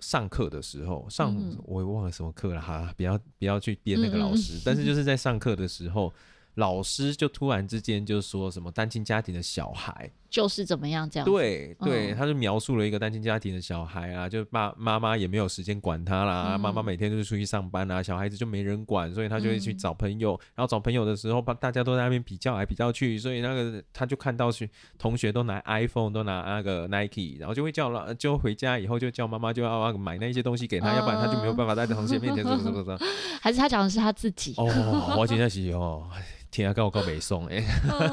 [0.00, 1.34] 上课的时候，上
[1.64, 6.12] 我也忘了什么课了哈，不要不要去编那个老师，嗯嗯但是就是在上课的时候。
[6.56, 11.24] 老师就突然之间就说什么单亲家庭的小孩就是怎么样这样？
[11.26, 32.98] 对对，他就描述了一个单亲家庭的小孩啊，就爸妈妈也没有时间管他啦，妈妈每天就是出去上班啊，小孩子就没人管，所以他就会去找朋友，然后找朋友的时候，大家都在那边比较来比较去，所以那个他就看到去同学都拿 iPhone，都拿那个 Nike，然后就会叫了，就回家以后就叫妈妈就要买那些东西给他，要不然他就没有办法在同学面前什么什么什么。
[33.42, 34.54] 还是他讲的是他自己？
[34.58, 36.08] 哦，我今天是哦。
[36.50, 37.62] 天啊，跟我告北宋哎，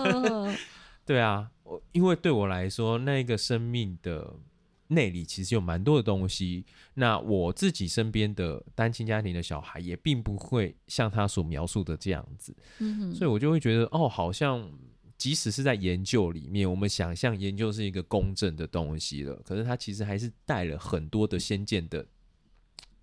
[1.03, 4.33] 对啊，我因为对我来说，那个生命的
[4.87, 6.63] 内里其实有蛮多的东西。
[6.93, 12.55] 那我自己身边的单亲家庭的小孩，也并不会像他所描述的这样子。
[12.79, 14.71] 嗯，所以我就会觉得，哦，好像
[15.17, 22.05] 即使是在研究里面，我们想象研究是一个公正的东西了，可是它其实还是带了很多的先见的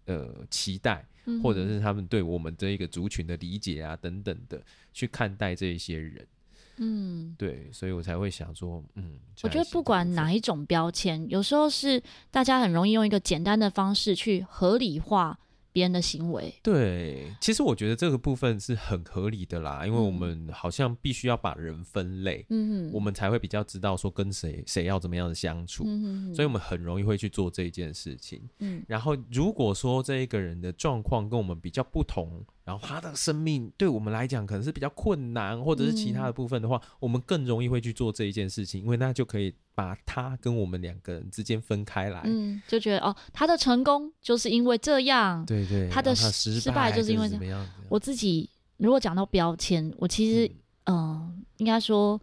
[0.06, 1.06] 呃期待。
[1.42, 6.28] 或者是他们对我们这一个族群的理解啊，等等的，去看待这一些人，
[6.76, 15.38] 嗯，对，所以我才会想说，嗯，我觉得不管哪一种标签，有时候是大家很容易用一个简单的方式去合理化。
[15.74, 32.44] 别人的行为，对，其实我觉得这个部分是很合理的啦，因为我们好像必须要把人分类，嗯哼，我们才会比较知道说跟谁谁要怎么样的相处，嗯哼，所以我们很容易会去做这一件事情，嗯，然后如果说这一个人的状况跟我们比较不同。
[32.64, 42.22] 然后他的生命对我们来讲可能是比较困难，或者是其他的部分的话，嗯、我们更容易会去做这一件事情，因为那就可以把他跟我们两个人之间分开来。
[42.24, 47.66] 嗯，就觉得哦，他的成功就是因为这样，对对，他的失败就是因为这样。
[47.90, 48.48] 我自己
[48.78, 50.50] 如果讲到标签，我其实
[50.84, 52.18] 嗯、呃，应该说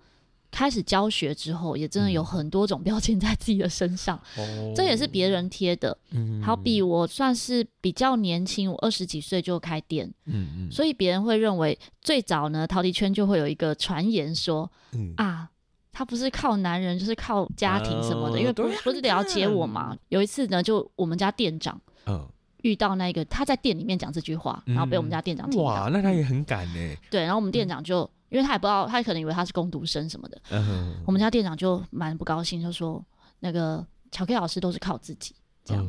[0.52, 5.98] 开始教学之后，也真的有很多种标签在自己的身上，嗯、这也是别人贴的。
[6.12, 15.50] 嗯、好比我算是比较年轻，我二十几岁就开店，嗯嗯，所以别人会认为最早呢，陶笛圈就会有一个传言说，嗯、啊，
[15.92, 19.98] 他不是靠男人，就是靠家庭什么的，呃、因为不不是了解我嘛。
[20.10, 22.28] 有一次呢，就我们家店长，嗯。
[22.64, 25.66] 遇到那个他在店里面讲这句话，然后被我们家店长听到。
[25.66, 26.96] 哇，那他也很敢呢。
[27.10, 30.42] 对，然后我们店长就，因为他也不知道，他可能以为他是工读生什么的。
[31.06, 33.06] 我们家店长就蛮不高兴，就说
[33.42, 35.86] 那个巧克力老师都是靠自己，这样。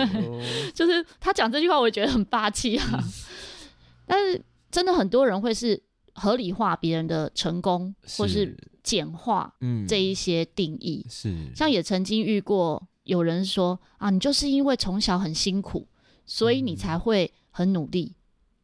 [0.74, 3.04] 就是他讲这句话，我也觉得很霸气啊。
[4.06, 5.80] 但是真的很多人会是
[6.14, 9.54] 合理化别人的成功，或是简化
[9.86, 11.06] 这一些定义。
[11.08, 15.86] 是，像也曾经遇过有人说啊，你就是因为从小很辛苦。
[16.28, 18.12] 所以你才会很努力，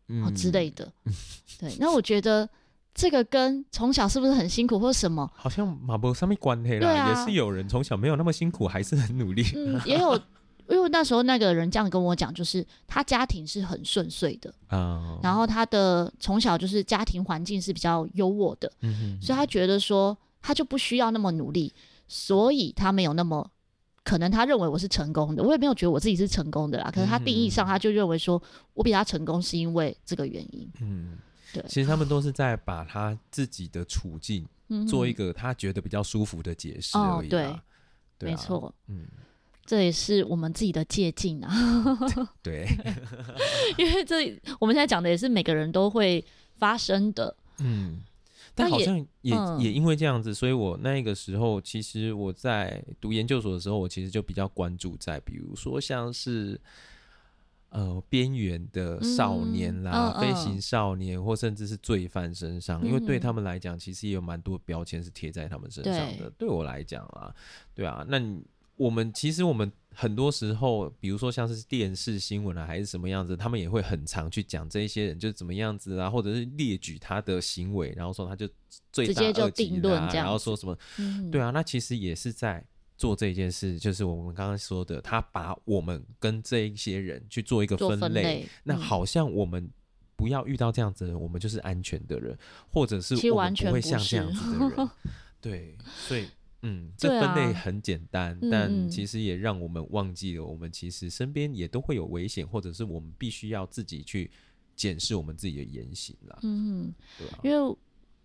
[0.08, 1.14] 嗯、哦之类的，嗯、
[1.60, 1.72] 对。
[1.78, 2.50] 那我觉得
[2.94, 6.88] 这个跟从小是不是很辛苦或什么，好像马博上面关黑了。
[6.88, 9.44] 啊、也是有人从小没有那么辛苦，还是很努力。
[9.56, 10.14] 嗯，也有，
[10.68, 21.72] 因为那时候那个人这样跟我讲，就是他家庭是很顺遂的啊，然后他的从小就是家庭环境是比较优渥的，嗯哼，所以他觉得说他就不需要那么努力，
[22.06, 23.50] 所以他没有那么。
[24.04, 26.90] 可能他认为我是成功的，我也没有觉得我自己是成功的啦。
[26.92, 28.42] 可是他定义上，他就认为说
[28.74, 30.68] 我比他成功是因为这个原因。
[30.80, 31.16] 嗯，
[31.52, 31.64] 对。
[31.68, 34.46] 其实他们都是在把他自己的处境
[34.88, 37.28] 做一个他觉得比较舒服的解释而已。
[37.28, 37.54] 对，
[38.20, 38.74] 没错。
[38.88, 39.06] 嗯，
[39.64, 41.52] 这也是我们自己的借镜啊。
[42.42, 42.66] 对，
[43.78, 46.24] 因为这我们现在讲的也是每个人都会
[46.56, 47.36] 发生的。
[47.58, 48.02] 嗯。
[48.54, 56.60] 但好像也也，嗯、也因为这样子，所以我那个时候，其实我在读研究所的时候，我其实就比较关注在，比如说像是
[57.72, 66.30] 呃边缘的少年啦、嗯、飞行少年，嗯、或甚至是罪犯身上，嗯、因为对他们来讲，其实也有蛮多标签是贴在他们身上的。
[66.30, 67.34] 对，对我来讲啊，
[67.74, 68.20] 对啊，那
[68.76, 69.70] 我们其实我们。
[69.94, 78.48] 很多时候，比如说像是电视新闻啊，还是什么样子，他们也会很常去讲这一些人就是怎么样子啊，或者是列举他的行为，然后说他就
[78.90, 82.64] 罪大恶极啊，然后说什么，嗯、对啊，那其实也是在
[83.02, 89.68] 做这件事，就是我们刚刚说的，他把我们跟这一些人去做一个分类，分类那好像我们
[90.14, 92.38] 不要遇到这样子的人，我们就是安全的人，
[92.70, 94.90] 或者是我们不会像这样子的人，
[95.40, 96.28] 对，所以。
[96.64, 104.30] 嗯，这分类很简单，啊、但其实也让我们忘记了，我们其实身边也都会有危险，或者是我们必须要自己去
[104.76, 106.38] 检视我们自己的言行啦。
[106.44, 107.76] 嗯，对啊，因为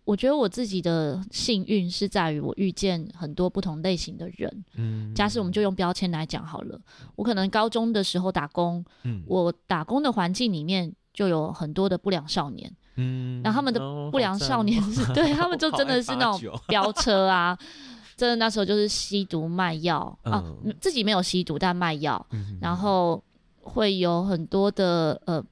[0.07, 4.65] 我觉得我自己的幸运是在于我遇见很多不同类型的人。
[4.75, 6.79] 嗯，假使我们就用标签来讲好了，
[7.17, 12.73] 我可能高中的时候打工，嗯，我打工的环境里面就有很多的不良少年。
[12.95, 17.57] 嗯，那他们的不良少年是、哦、对 他们就真的是那种飙车啊。
[18.15, 20.43] 真的那时候就是吸毒卖药、嗯、啊，
[20.79, 23.21] 自己没有吸毒但卖药，嗯、然后
[23.61, 25.43] 会有很多的呃，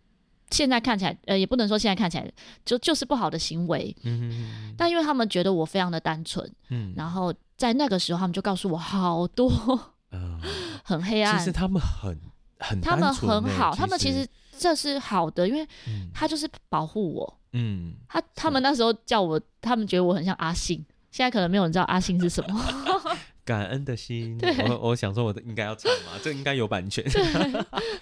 [0.56, 2.32] 现在看起来呃也不能说现在看起来
[2.63, 9.52] 就就是不好的行为，嗯、哼但因为他们觉得我非常的单纯，嗯、然后在那个时候他们就告诉我好多，
[10.15, 10.39] 嗯、
[10.84, 11.38] 很黑暗。
[11.38, 12.18] 其实他们很
[12.60, 14.26] 很他们很好，他们其实
[14.58, 15.68] 这是好的，因为
[16.13, 20.86] 他就是保护我，嗯，他他们那时候叫我，他们觉得我很像阿信。
[21.12, 22.62] 现在可能没有人知道阿信是什么，
[23.46, 24.38] 感恩的心。
[24.38, 27.02] 对，我我想说，我应该要唱吗，这应该有版权。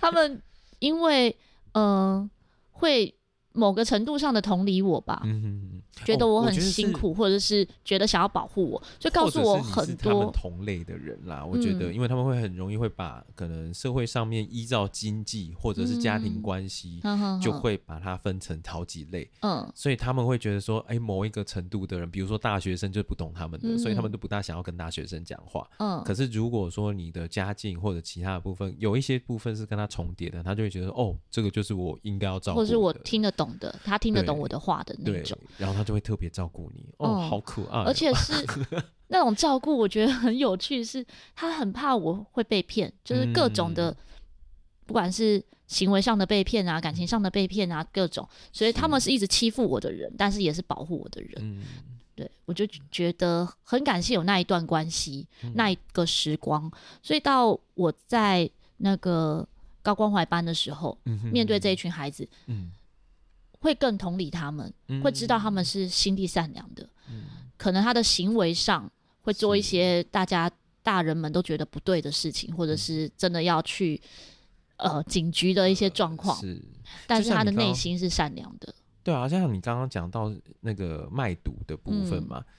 [0.01, 0.41] 他们
[0.79, 1.29] 因为
[1.73, 2.29] 嗯、呃、
[2.83, 3.15] 会。
[3.53, 5.21] 某个程度上的同理我吧，
[6.05, 11.45] 觉得我很辛苦，哦、或者是觉得想要保护我，就告诉我很多他们同类的人啦。
[11.45, 26.03] 我觉得，因为他们会很容易会把可能社会上面依照经济或者是家庭关系，嗯、就会把它分成好几类，嗯，所以他们会觉得说，哎、欸，某一个程度的人，比如说大学生就不懂他们的，嗯、所以他们都不大想要跟大学生讲话，嗯。
[26.03, 33.43] 可是如果说你的家境或者其他的部分有一些部分是跟他重叠的，他就会觉得，哦，这个就是我应该要照顾，或者是我听得懂。
[33.43, 36.85] 懂的，他听得懂我的话的那种，然后他就会特别照顾你。
[36.97, 37.83] 哦，嗯、好可爱、哦！
[37.85, 38.33] 而且是
[39.07, 43.97] 那种照顾，我觉得很有趣是，是他很怕我会被骗，就是各种的，嗯、
[44.85, 48.27] 不管是行为上的被骗啊，感情上的被骗啊，各种。
[48.51, 51.33] 所以他们是一直欺负我的人，是但是也是保护我的人。
[51.37, 51.63] 嗯、
[52.15, 56.71] 对，我就觉得很感谢有那一段关系，嗯、那一个时光。
[57.01, 59.47] 所以到我在那个。
[59.83, 62.71] 高关怀班的时候，嗯、哼面对这一群孩子，嗯、
[63.63, 66.87] 会更同理他们，嗯、会知道他们是心地善良的。
[67.09, 67.23] 嗯、
[67.57, 68.91] 可能他的行为上
[69.21, 70.51] 会做一些大家
[70.83, 73.99] 大人们都觉得不对的事情，或者是真的要去
[74.77, 76.37] 呃警局的一些状况。
[76.37, 76.61] 是，
[77.07, 78.75] 但是他的内心是善良的。
[79.01, 82.39] 对啊，就像你刚刚讲到那个卖毒的部分嘛。
[82.39, 82.53] 嗯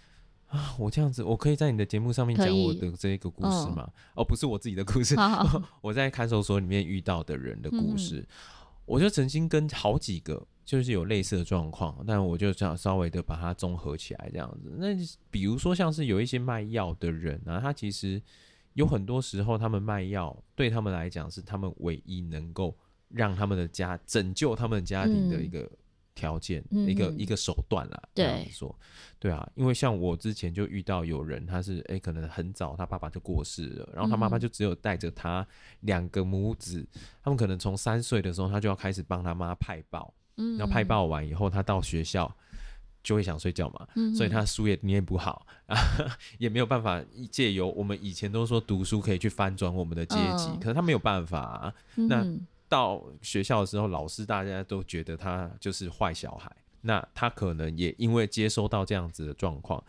[0.54, 3.88] 啊，我这样子，我可以在你的节目上面讲我的这一个故事吗？
[4.14, 5.16] 哦，不是我自己的故事，
[5.80, 8.18] 我在看守所里面遇到的人的故事。
[8.18, 8.26] 嗯、
[8.84, 14.72] 我就曾经跟好几个就是有类似的状况，但我就想稍微的把它综合起来，这样子。
[14.76, 14.88] 那
[15.30, 18.20] 比如说像是有一些卖药的人啊，他其实
[18.72, 22.76] 有很多时候他们卖药对他们来讲是他们唯一能够
[23.08, 25.60] 让他们的家拯救他们家庭的一个。
[25.60, 25.76] 嗯
[26.16, 28.72] 条件一个、嗯、一个手段啦，这样说，
[29.18, 35.44] 对啊，因为像我之前就遇到有人，他是诶、欸，可能很早他爸爸就过世了，然后他妈妈就只有带着他
[35.80, 42.34] 两个母子，嗯、他们可能从三岁的时候他就要开始帮他妈派报，嗯，然后派报完以后，他到学校
[43.02, 45.76] 就会想睡觉嘛，嗯，所以他书也念不好啊，
[46.38, 52.22] 也没有办法借由我们以前都说读书可以去翻转我们的阶级，哦、可是他没有办法、啊，那。
[52.22, 59.84] 嗯到学校的时候，老师大家都觉得他就是坏小孩，那他可能也因为接收到这样子的状况，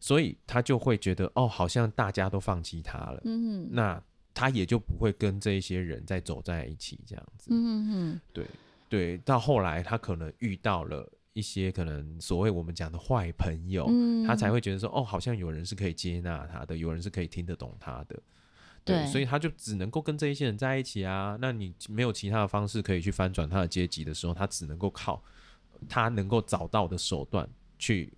[0.00, 4.02] 所以他就会觉得哦，好像大家都放弃他了，嗯，那
[4.34, 8.46] 他也就不会跟这一些人再走在一起这样子，嗯嗯，对
[8.92, 18.22] 对，到后来他可能遇到了一些可能所谓我们讲的坏朋友，嗯，他才会觉得说哦，好像有人是可以接纳他的，有人是可以听得懂他的。
[18.84, 21.38] 对，对，所以他就只能够跟这一些人在一起啊。
[21.40, 25.24] 那你没有其他的方式可以去翻转他的阶级的时候，他只能够靠
[25.88, 28.12] 他能够找到的手段去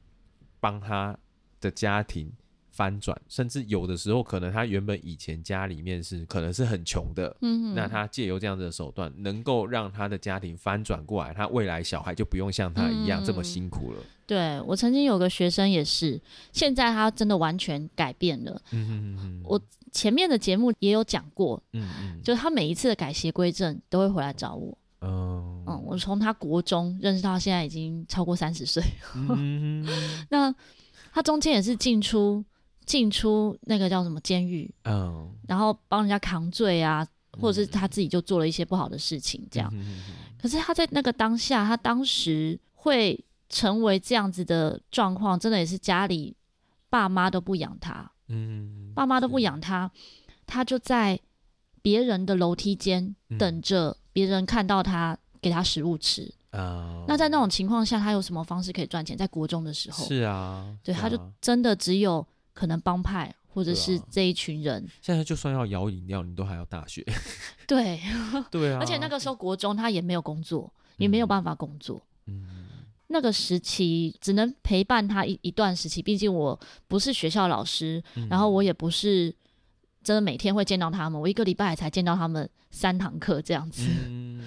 [0.58, 1.16] 帮他
[1.60, 2.32] 的家庭
[2.74, 13.98] 翻转，甚至有的时候可能他原本以前家里面是可能是很穷的，嗯，那他借由这样子的手段，能够让他的家庭翻转过来，他未来小孩就不用像他一样这么辛苦了。
[14.26, 16.20] 对，我曾经有个学生也是，
[16.50, 18.60] 现在他真的完全改变了。
[18.72, 19.60] 嗯哼哼，我
[19.92, 24.76] 前面的节目也有讲过，嗯嗯，就是他每一次的改邪归正都会回来找我。
[25.02, 28.82] 嗯嗯，我从他国中认识到现在已经超过三十岁。
[29.14, 29.86] 嗯哼，
[30.30, 30.54] 那
[31.12, 32.42] 他中间也是进出
[32.86, 37.06] 进出那个叫什么监狱，嗯，然后帮人家扛罪啊，
[37.40, 39.70] 或者是他自己就做了一些不好的事情，这样。
[39.74, 40.02] 嗯，
[40.40, 43.24] 可是他在那个当下，他当时会。
[43.50, 46.34] 成为这样子的状况，真的也是家里
[46.88, 49.88] 爸妈都不养他，嗯，爸妈都不养他，
[50.44, 51.20] 他就在
[51.80, 56.34] 别人的楼梯间等着别人看到他给他食物吃。
[57.06, 59.16] 那在那种情况下，他有什么方式可以赚钱？
[59.16, 64.82] 在国中的时候，是啊，对，他就真的只有可能帮派或者是这一群人。
[64.82, 67.04] 啊、现在就算要摇饮料，你都还要大学，
[67.68, 68.00] 对
[68.50, 72.46] 对啊， 而且那个时候国中他也没有工作，也没有办法工作，嗯。
[72.48, 72.60] 嗯
[73.08, 79.32] 那个时期只能陪伴他一一段时期，毕竟我不是学校老师，嗯、然后我也不是
[80.02, 84.42] 真的每天会见到他们，我一个礼拜才见到他们三堂课这样子，嗯、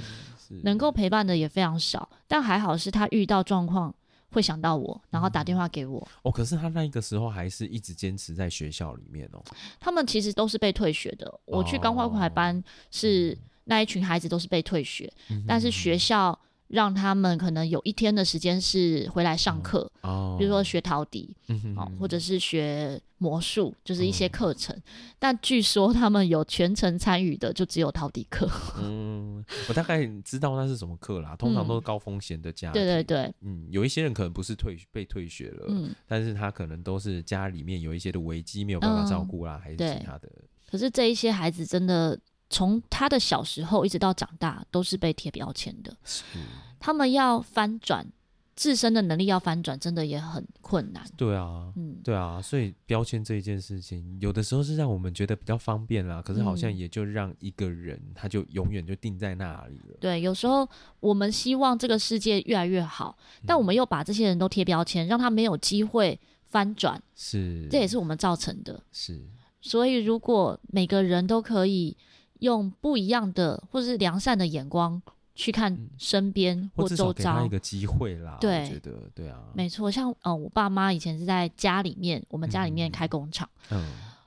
[0.64, 2.10] 能够陪伴的也非常少。
[2.28, 3.94] 但还好是他遇到状况
[4.32, 6.00] 会想到我，然后打电话给我。
[6.00, 9.44] 嗯、哦，可是他那个时候还是一直坚持在学校里面哦。
[9.80, 11.40] 他们其实都是被退学的。
[11.46, 16.38] 我去钢化快班是、哦、那一群孩子都是被退学，嗯、但是学校。
[16.68, 24.76] 让他们可能有一天的时间是回来上课，哦，比如说学陶笛，嗯哼哼，或者是学魔术，就是一些课程。
[24.76, 24.84] 嗯、
[25.18, 28.50] 但据说他们有全程参与的，就只有陶笛课。
[28.80, 32.82] 嗯，我大概知道那是什么课啦，通常都是高风险的家庭。
[32.82, 40.30] 嗯、对对对，嗯，有一些人可能不是退被退学了，嗯，但是他可能都是家里面有一些的危机没有办法照顾啦，嗯、还是其他的。
[40.70, 42.20] 可是这一些孩子真的。
[42.50, 45.96] 从他的小时候一直到长大，都是被贴标签的。
[46.04, 46.24] 是
[46.80, 48.08] 他们要翻转
[48.56, 51.04] 自身的能力，要翻转，真的也很困难。
[51.16, 59.98] 对啊，嗯，对啊，所以标签这一件事情，有的时候是让我们觉得比较方便啦，可是好像也就让一个人他就永远就定在那里了。
[60.00, 60.68] 对，有时候
[61.00, 67.02] 我们希望这个世界越来越好，但我们又把这些人都贴标签，让他没有机会翻转。
[67.16, 68.82] 是，这也是我们造成的。
[68.92, 69.28] 是，
[69.62, 71.98] 所以如果每个人都可以。
[72.40, 75.02] 用不一样的或者是良善的眼光
[75.36, 78.38] 去看身边或周遭，一个机会啦。
[78.42, 79.92] 对，我觉得对啊，没错。
[79.92, 83.48] 像呃，我爸妈以前是在家里面，我们家里面开工厂。
[83.70, 83.86] 嗯，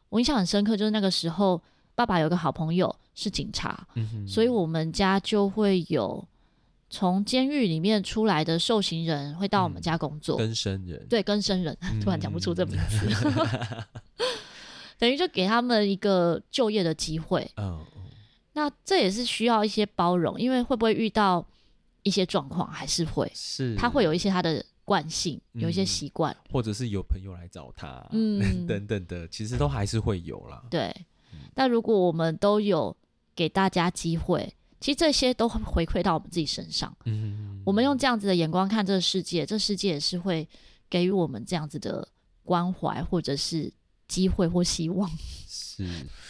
[0.08, 1.60] 我印象很深刻，就是那个时候，
[1.96, 6.24] 爸爸有个好朋友是警察，嗯，所以我们家就会有
[6.88, 10.36] 从监狱里面出来的受刑人会到我们家工作。
[10.36, 13.08] 更生人，对，更生人，突然讲不出这名字，
[14.96, 17.50] 等于就给他们一个就业的机会。
[17.56, 17.84] 嗯。
[18.60, 21.42] 那这也是需要一些包容，因为会不会遇到
[22.02, 30.62] 一些状况，还是会是他会有一些他的惯性，嗯、有一些习惯，或者是有朋友来找他，嗯，等等的，其实都还是会有啦。
[30.68, 30.94] 对，
[31.32, 32.94] 嗯、但如果我们都有
[33.34, 36.94] 给大家机会，其实这些都会回馈到我们自己身上。
[37.06, 40.46] 嗯，我们用这样子的眼光看这个世界，这世界也是会
[40.90, 42.06] 给予我们这样子的
[42.44, 43.72] 关怀，或者是
[44.06, 45.10] 机会或希望。
[45.48, 45.86] 是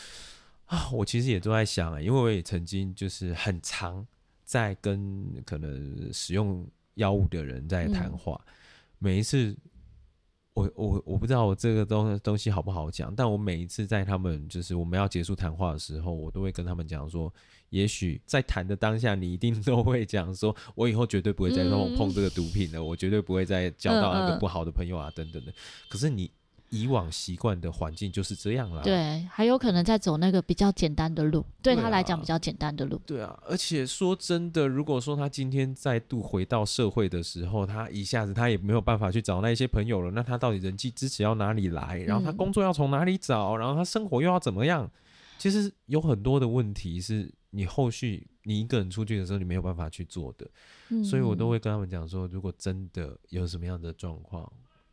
[0.71, 4.07] 啊，我其实也都在想，因为我也曾经就是很常
[4.45, 8.53] 在跟可能使用药物的人在谈话，嗯、
[8.99, 9.57] 每一次。
[10.53, 17.33] 我我我不知道我这个东东西好不好讲，但我每一次在他们就是我们要结束谈话的时候，我都会跟他们讲说，
[17.71, 25.55] 也许在谈的当下，你一定 都会讲说，我以后绝对不会再碰碰这个毒品了，嗯、我绝对不会再交到那个不好的朋友啊，等等的。
[25.89, 26.31] 可是你。
[26.71, 28.83] 以往习惯的环境就是这样了。
[28.83, 33.01] 对，还有可能在走那个比较简单的路，对他来讲比较简单的路。
[33.05, 40.13] 对啊，而且说真的，如果说他今天再度回到社会的时候，他一下子他也没有办法去找那一些朋友了。
[40.13, 41.99] 那他到底人际支持要哪里来？
[42.07, 43.57] 然后他工作要从哪里找？
[43.57, 44.89] 然后他生活又要怎么样？
[45.39, 50.49] 其实有很多的问题是你后续你一个人出去的时候，你没有办法去做的。
[51.03, 54.49] 所以我都会跟他们讲说，如果真的有什么样的状况。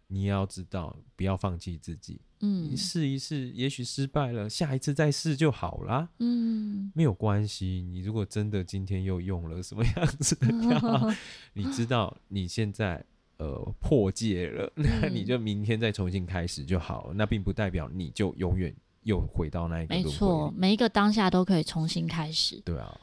[0.07, 2.21] 你要知道，不要放弃自己。
[2.39, 6.07] 嗯，你试一试，也许失败了，下一次再试就好啦。
[6.19, 7.83] 嗯，没有关系。
[7.89, 11.13] 你如果真的今天又用了什么样子的药，
[11.53, 13.03] 你知道你现在
[13.37, 17.13] 呃破戒了，那你就明天再重新开始就好了。
[17.15, 19.95] 那并不代表你就永远又回到那一个。
[19.95, 22.61] 没错，每一个当下都可以重新开始。
[22.63, 22.95] 对啊，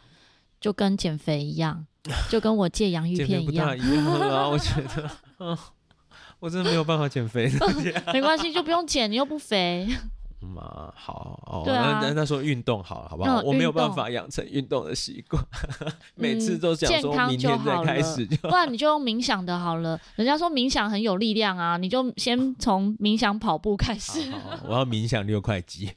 [0.61, 1.85] 就跟减肥一样，
[2.31, 3.77] 就跟我戒洋芋 片一样。
[3.77, 5.11] 一样啊，我觉得。
[6.45, 7.51] 嗯我真的没有办法减肥，
[8.13, 9.89] 没关系，就不用减，你又不肥。
[10.47, 13.41] 嗯啊，好哦，对啊，那那说运动好了，好不好？
[13.41, 15.43] 我没有办法养成运动的习惯，
[16.17, 19.99] 每次都想说明天再开始，不然你就用冥想的好了。
[20.17, 24.21] 人家说冥想很有力量啊，你就先从冥想跑步开始。
[24.69, 25.91] 我要冥想六块肌，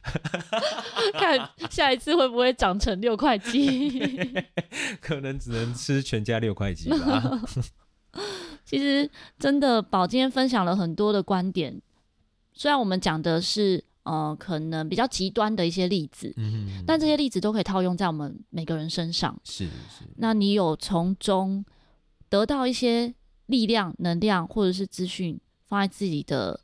[1.19, 3.99] 看下一次会不会长成六块肌？
[5.01, 7.41] 可能只能吃全家六块肌吧。
[8.67, 9.09] 其实
[9.39, 11.81] 真的，宝今天分享了很多的观点。
[12.51, 16.35] 虽然我们讲的是呃，可能比较极端的一些例子，
[16.85, 19.39] 但这些例子都可以套用在我们每个人身上。
[19.45, 20.03] 是是。
[20.17, 21.63] 那你有从中
[22.27, 23.13] 得到一些
[23.45, 26.59] 力量、能量，或者是资讯，放在自己的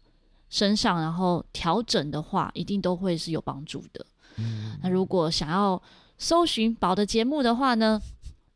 [0.49, 4.05] 身上，然后调整的话，一定都会是有帮助的。
[4.35, 4.77] 嗯。
[4.83, 5.81] 那如果想要
[6.17, 8.01] 搜寻宝的节目的话呢，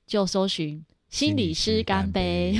[0.06, 0.84] 就搜寻。
[1.10, 2.60] 心理师干杯！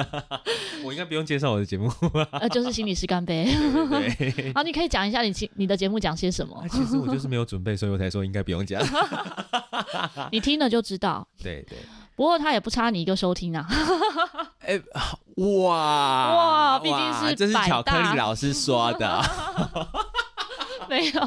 [0.82, 2.26] 我应该不用介绍我的节目吧？
[2.40, 3.44] 呃，就是心理师干杯。
[3.44, 6.64] 对，好，你可以讲一下你你的节目讲些什么？
[6.70, 8.82] 其实我就是没有准备，所以我才说应该不用讲。
[10.32, 11.26] 你听了就知道。
[11.42, 11.78] 对对。
[12.16, 13.64] 不过他也不差你一个收听啊。
[14.60, 14.82] 哎、欸，
[15.36, 19.22] 哇哇，毕竟是这是巧克力老师说的。
[20.90, 21.20] 没有，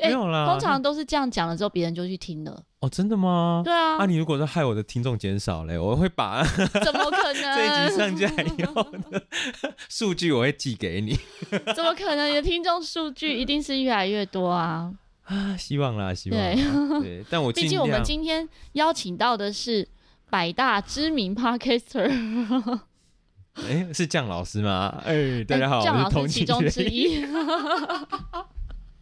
[0.00, 0.46] 欸、 没有啦。
[0.46, 2.62] 通常都是这样讲了之后，别人就去听了。
[2.80, 3.62] 哦，真的吗？
[3.64, 3.96] 对啊。
[3.98, 6.42] 那，你如果说害我的听众减少嘞，我会把
[6.82, 9.22] 怎么可能这一集上架以后的
[9.88, 11.18] 数据我会寄给你。
[11.74, 12.30] 怎么可能？
[12.30, 14.92] 你的听众数据一定是越来越多啊！
[15.24, 17.00] 啊，希望啦，希望啦。
[17.00, 19.86] 对，对，但我毕竟我们今天邀请到的是
[20.28, 22.80] 百大知名 Podcaster。
[23.54, 25.02] 哎、欸，是酱老师吗？
[25.04, 27.24] 哎、欸，大家好，酱、欸、老师我是其中之一。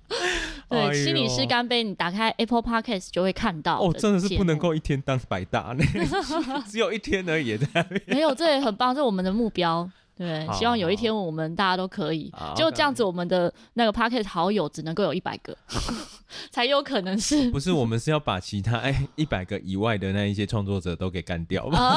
[0.69, 1.83] 对，哎、心理师干杯！
[1.83, 3.79] 你打开 Apple Podcast 就会看到。
[3.79, 5.85] 哦，真的是不能够一天当百大呢，
[6.69, 7.59] 只有一天而已。
[8.07, 9.89] 没有，这也很棒，这是我们的目标。
[10.17, 15.57] 对，希望有一天我们大家都可以，好就这样子，我们的那个 Podcast 好友只能够有一百个，
[16.51, 17.49] 才有可能是。
[17.51, 21.97] 不是，我们是要把其他哎一百个以外的那一些创作者都给干掉吧？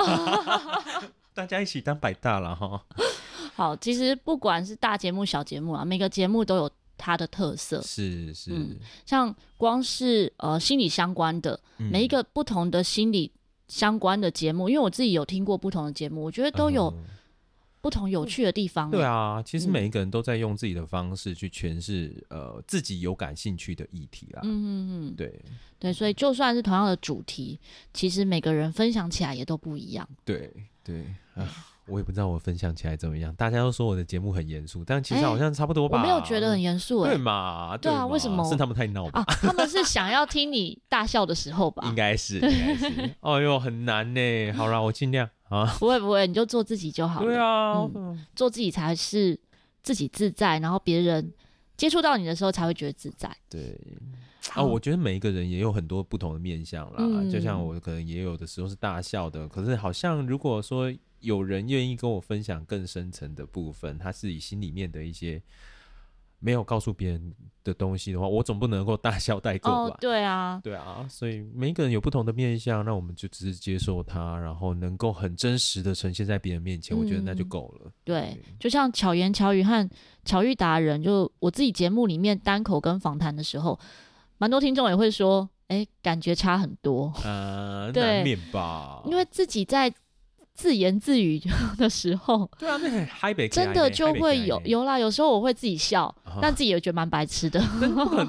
[1.34, 2.80] 大家一起当百大了哈。
[3.56, 6.72] 好，其实不管是大节目、小节目啊，每个节目都有。
[7.02, 13.32] 它的特色是是、嗯，像光是呃心理相关的、嗯、每一个不同的心理
[13.68, 16.94] 相关的节目，因为我自己有听过不同的节目，我觉得都有
[17.82, 18.92] 不同有趣的地方、嗯。
[18.92, 24.42] 对啊，其实每一个人都在用自己的方式去诠释、嗯、呃自己有感兴趣的议题啦。
[24.44, 25.44] 嗯嗯嗯，对
[25.80, 27.60] 对，所以就算是同样的主题，
[27.96, 30.08] 其实每个人分享起来也都不一样。
[30.24, 31.50] 对对啊。
[31.92, 35.98] 我也不知道我分享起来怎么样，大家都说我的节目很严肃，但其实好像差不多吧。
[35.98, 37.78] 欸、我没有觉得很严肃，对嘛？
[37.78, 38.44] 对啊，为什么？
[38.50, 39.26] 是他们太闹吧、啊？
[39.42, 41.84] 他们是想要听你大笑的时候吧？
[41.90, 43.16] 应该是，应该是。
[43.20, 44.52] 哦哟，很难呢。
[44.54, 45.66] 好啦，我尽量啊。
[45.80, 47.26] 不会不会，你就做自己就好了。
[47.26, 49.38] 对啊、嗯，做自己才是
[49.84, 51.34] 自己自在，然后别人
[51.76, 53.30] 接触到你的时候才会觉得自在。
[53.50, 53.78] 对。
[54.54, 56.96] 啊，我觉得每一个人也有很多不同的面相啦。
[57.00, 60.90] 嗯、就像我可能也有的时候是大笑的，可是好像如果说。
[61.22, 65.42] 有人愿意跟我分享更深层的部分，他自己心里面的一些
[66.40, 69.96] 没有告诉别人的东西的话，我总不能够大笑带过吧？
[69.96, 77.92] 哦，对啊，对啊，所以每一个人有不同的面相，那我们就只是接受他，然后能够很真实的呈现在别人面前，嗯、我觉得那就够了。
[78.04, 79.88] 对，对就像巧言巧语和
[80.26, 83.80] 巧遇达人，就我自己节目里面单口跟访谈的时候，
[84.40, 87.14] 蛮多听众也会说，哎，感觉差很多。
[87.24, 89.94] 呃， 对难免吧，因为自己在。
[90.54, 91.42] 自言自语
[91.78, 95.00] 的时候，对啊，那很嗨北，真的就会有有啦。
[95.00, 97.62] 有时候我会自己笑，哦、但自己也觉得蛮白痴的。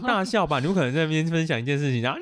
[0.06, 0.60] 大笑吧？
[0.60, 2.18] 你不可能在那边分享一件事情，然后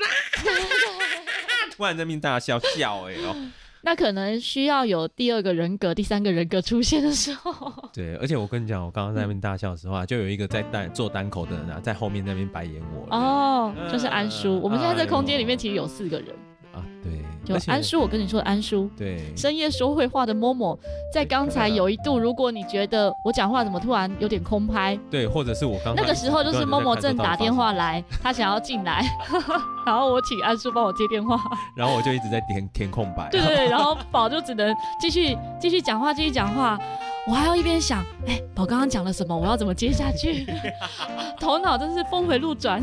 [1.77, 3.37] 突然在那边大笑笑哎、欸、哦。
[3.83, 7.73] 那可能需要有第二个人格、第三个人格出现的时候。
[7.95, 13.07] 对，而且我跟你讲，我刚刚在那边大笑的时候啊，就有一个在单做单口的人啊，在后面那边白眼我。
[13.17, 14.55] 哦，就是安叔。
[14.57, 16.29] 呃、我们现在这空间里面其实有四个人。
[16.75, 20.79] 啊，对，就安叔，我跟你说，安叔，对，深夜说会话的 Momo，
[21.13, 29.05] 在刚才有一度，如果你觉得我讲话怎么突然有点空拍，对，或者是我刚那个时候就是 Momo 正打电话来，他想要进来，
[29.87, 31.41] 然后我请安叔帮我接电话，
[31.77, 36.79] 然后我就一直在填填空白，对对， 然后宝就只能继续继续讲话，继续讲话，
[37.27, 40.47] 我还要一边想，哎，宝刚刚讲了什么，我要怎么接下去，
[41.41, 42.83] 头脑真是峰回路转。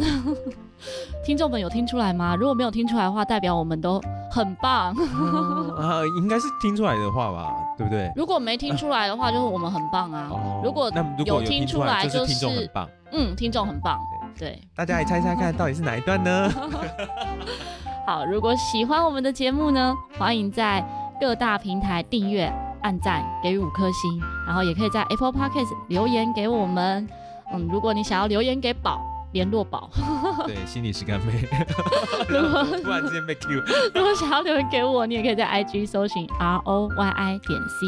[1.26, 2.36] 听众们有听出来吗？
[2.36, 4.02] 如果没有听出来的话，代表我们都
[4.32, 4.94] 很棒。
[4.98, 8.12] 嗯、啊， 应该是听出来的话吧，对不对？
[8.16, 10.28] 如果没听出来的话，就是我们很棒啊。
[10.32, 10.92] 哦、如果
[11.26, 12.90] 有听出来，就是听众很棒。
[13.12, 14.00] 嗯，听众很棒。
[14.38, 16.50] 对，大家来猜猜看，到底是哪一段呢？
[18.06, 20.86] 好，如果喜欢我们的节目呢，欢迎在
[21.20, 22.54] 各大平台订阅、
[22.84, 27.08] 按赞、给予五颗星，然后也可以在 Apple Podcast 留言给我们。
[27.52, 29.02] 嗯，如果你想要留言给宝。
[29.38, 29.88] 联络宝，
[30.48, 31.48] 对，心理是干杯。
[32.28, 33.62] 如果突然之间被 Q，
[33.94, 37.86] 如果想要留言给我，你也可以在 IG 搜寻 R O Y I 点 C。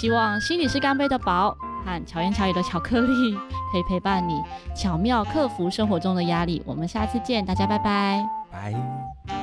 [0.00, 3.34] 希望心理是干杯的宝和巧言巧语的巧克力
[3.70, 4.34] 可以陪伴你，
[4.74, 6.60] 巧妙克服生活中的压力。
[6.66, 8.26] 我们下次见，大家拜拜。
[8.50, 9.41] 拜。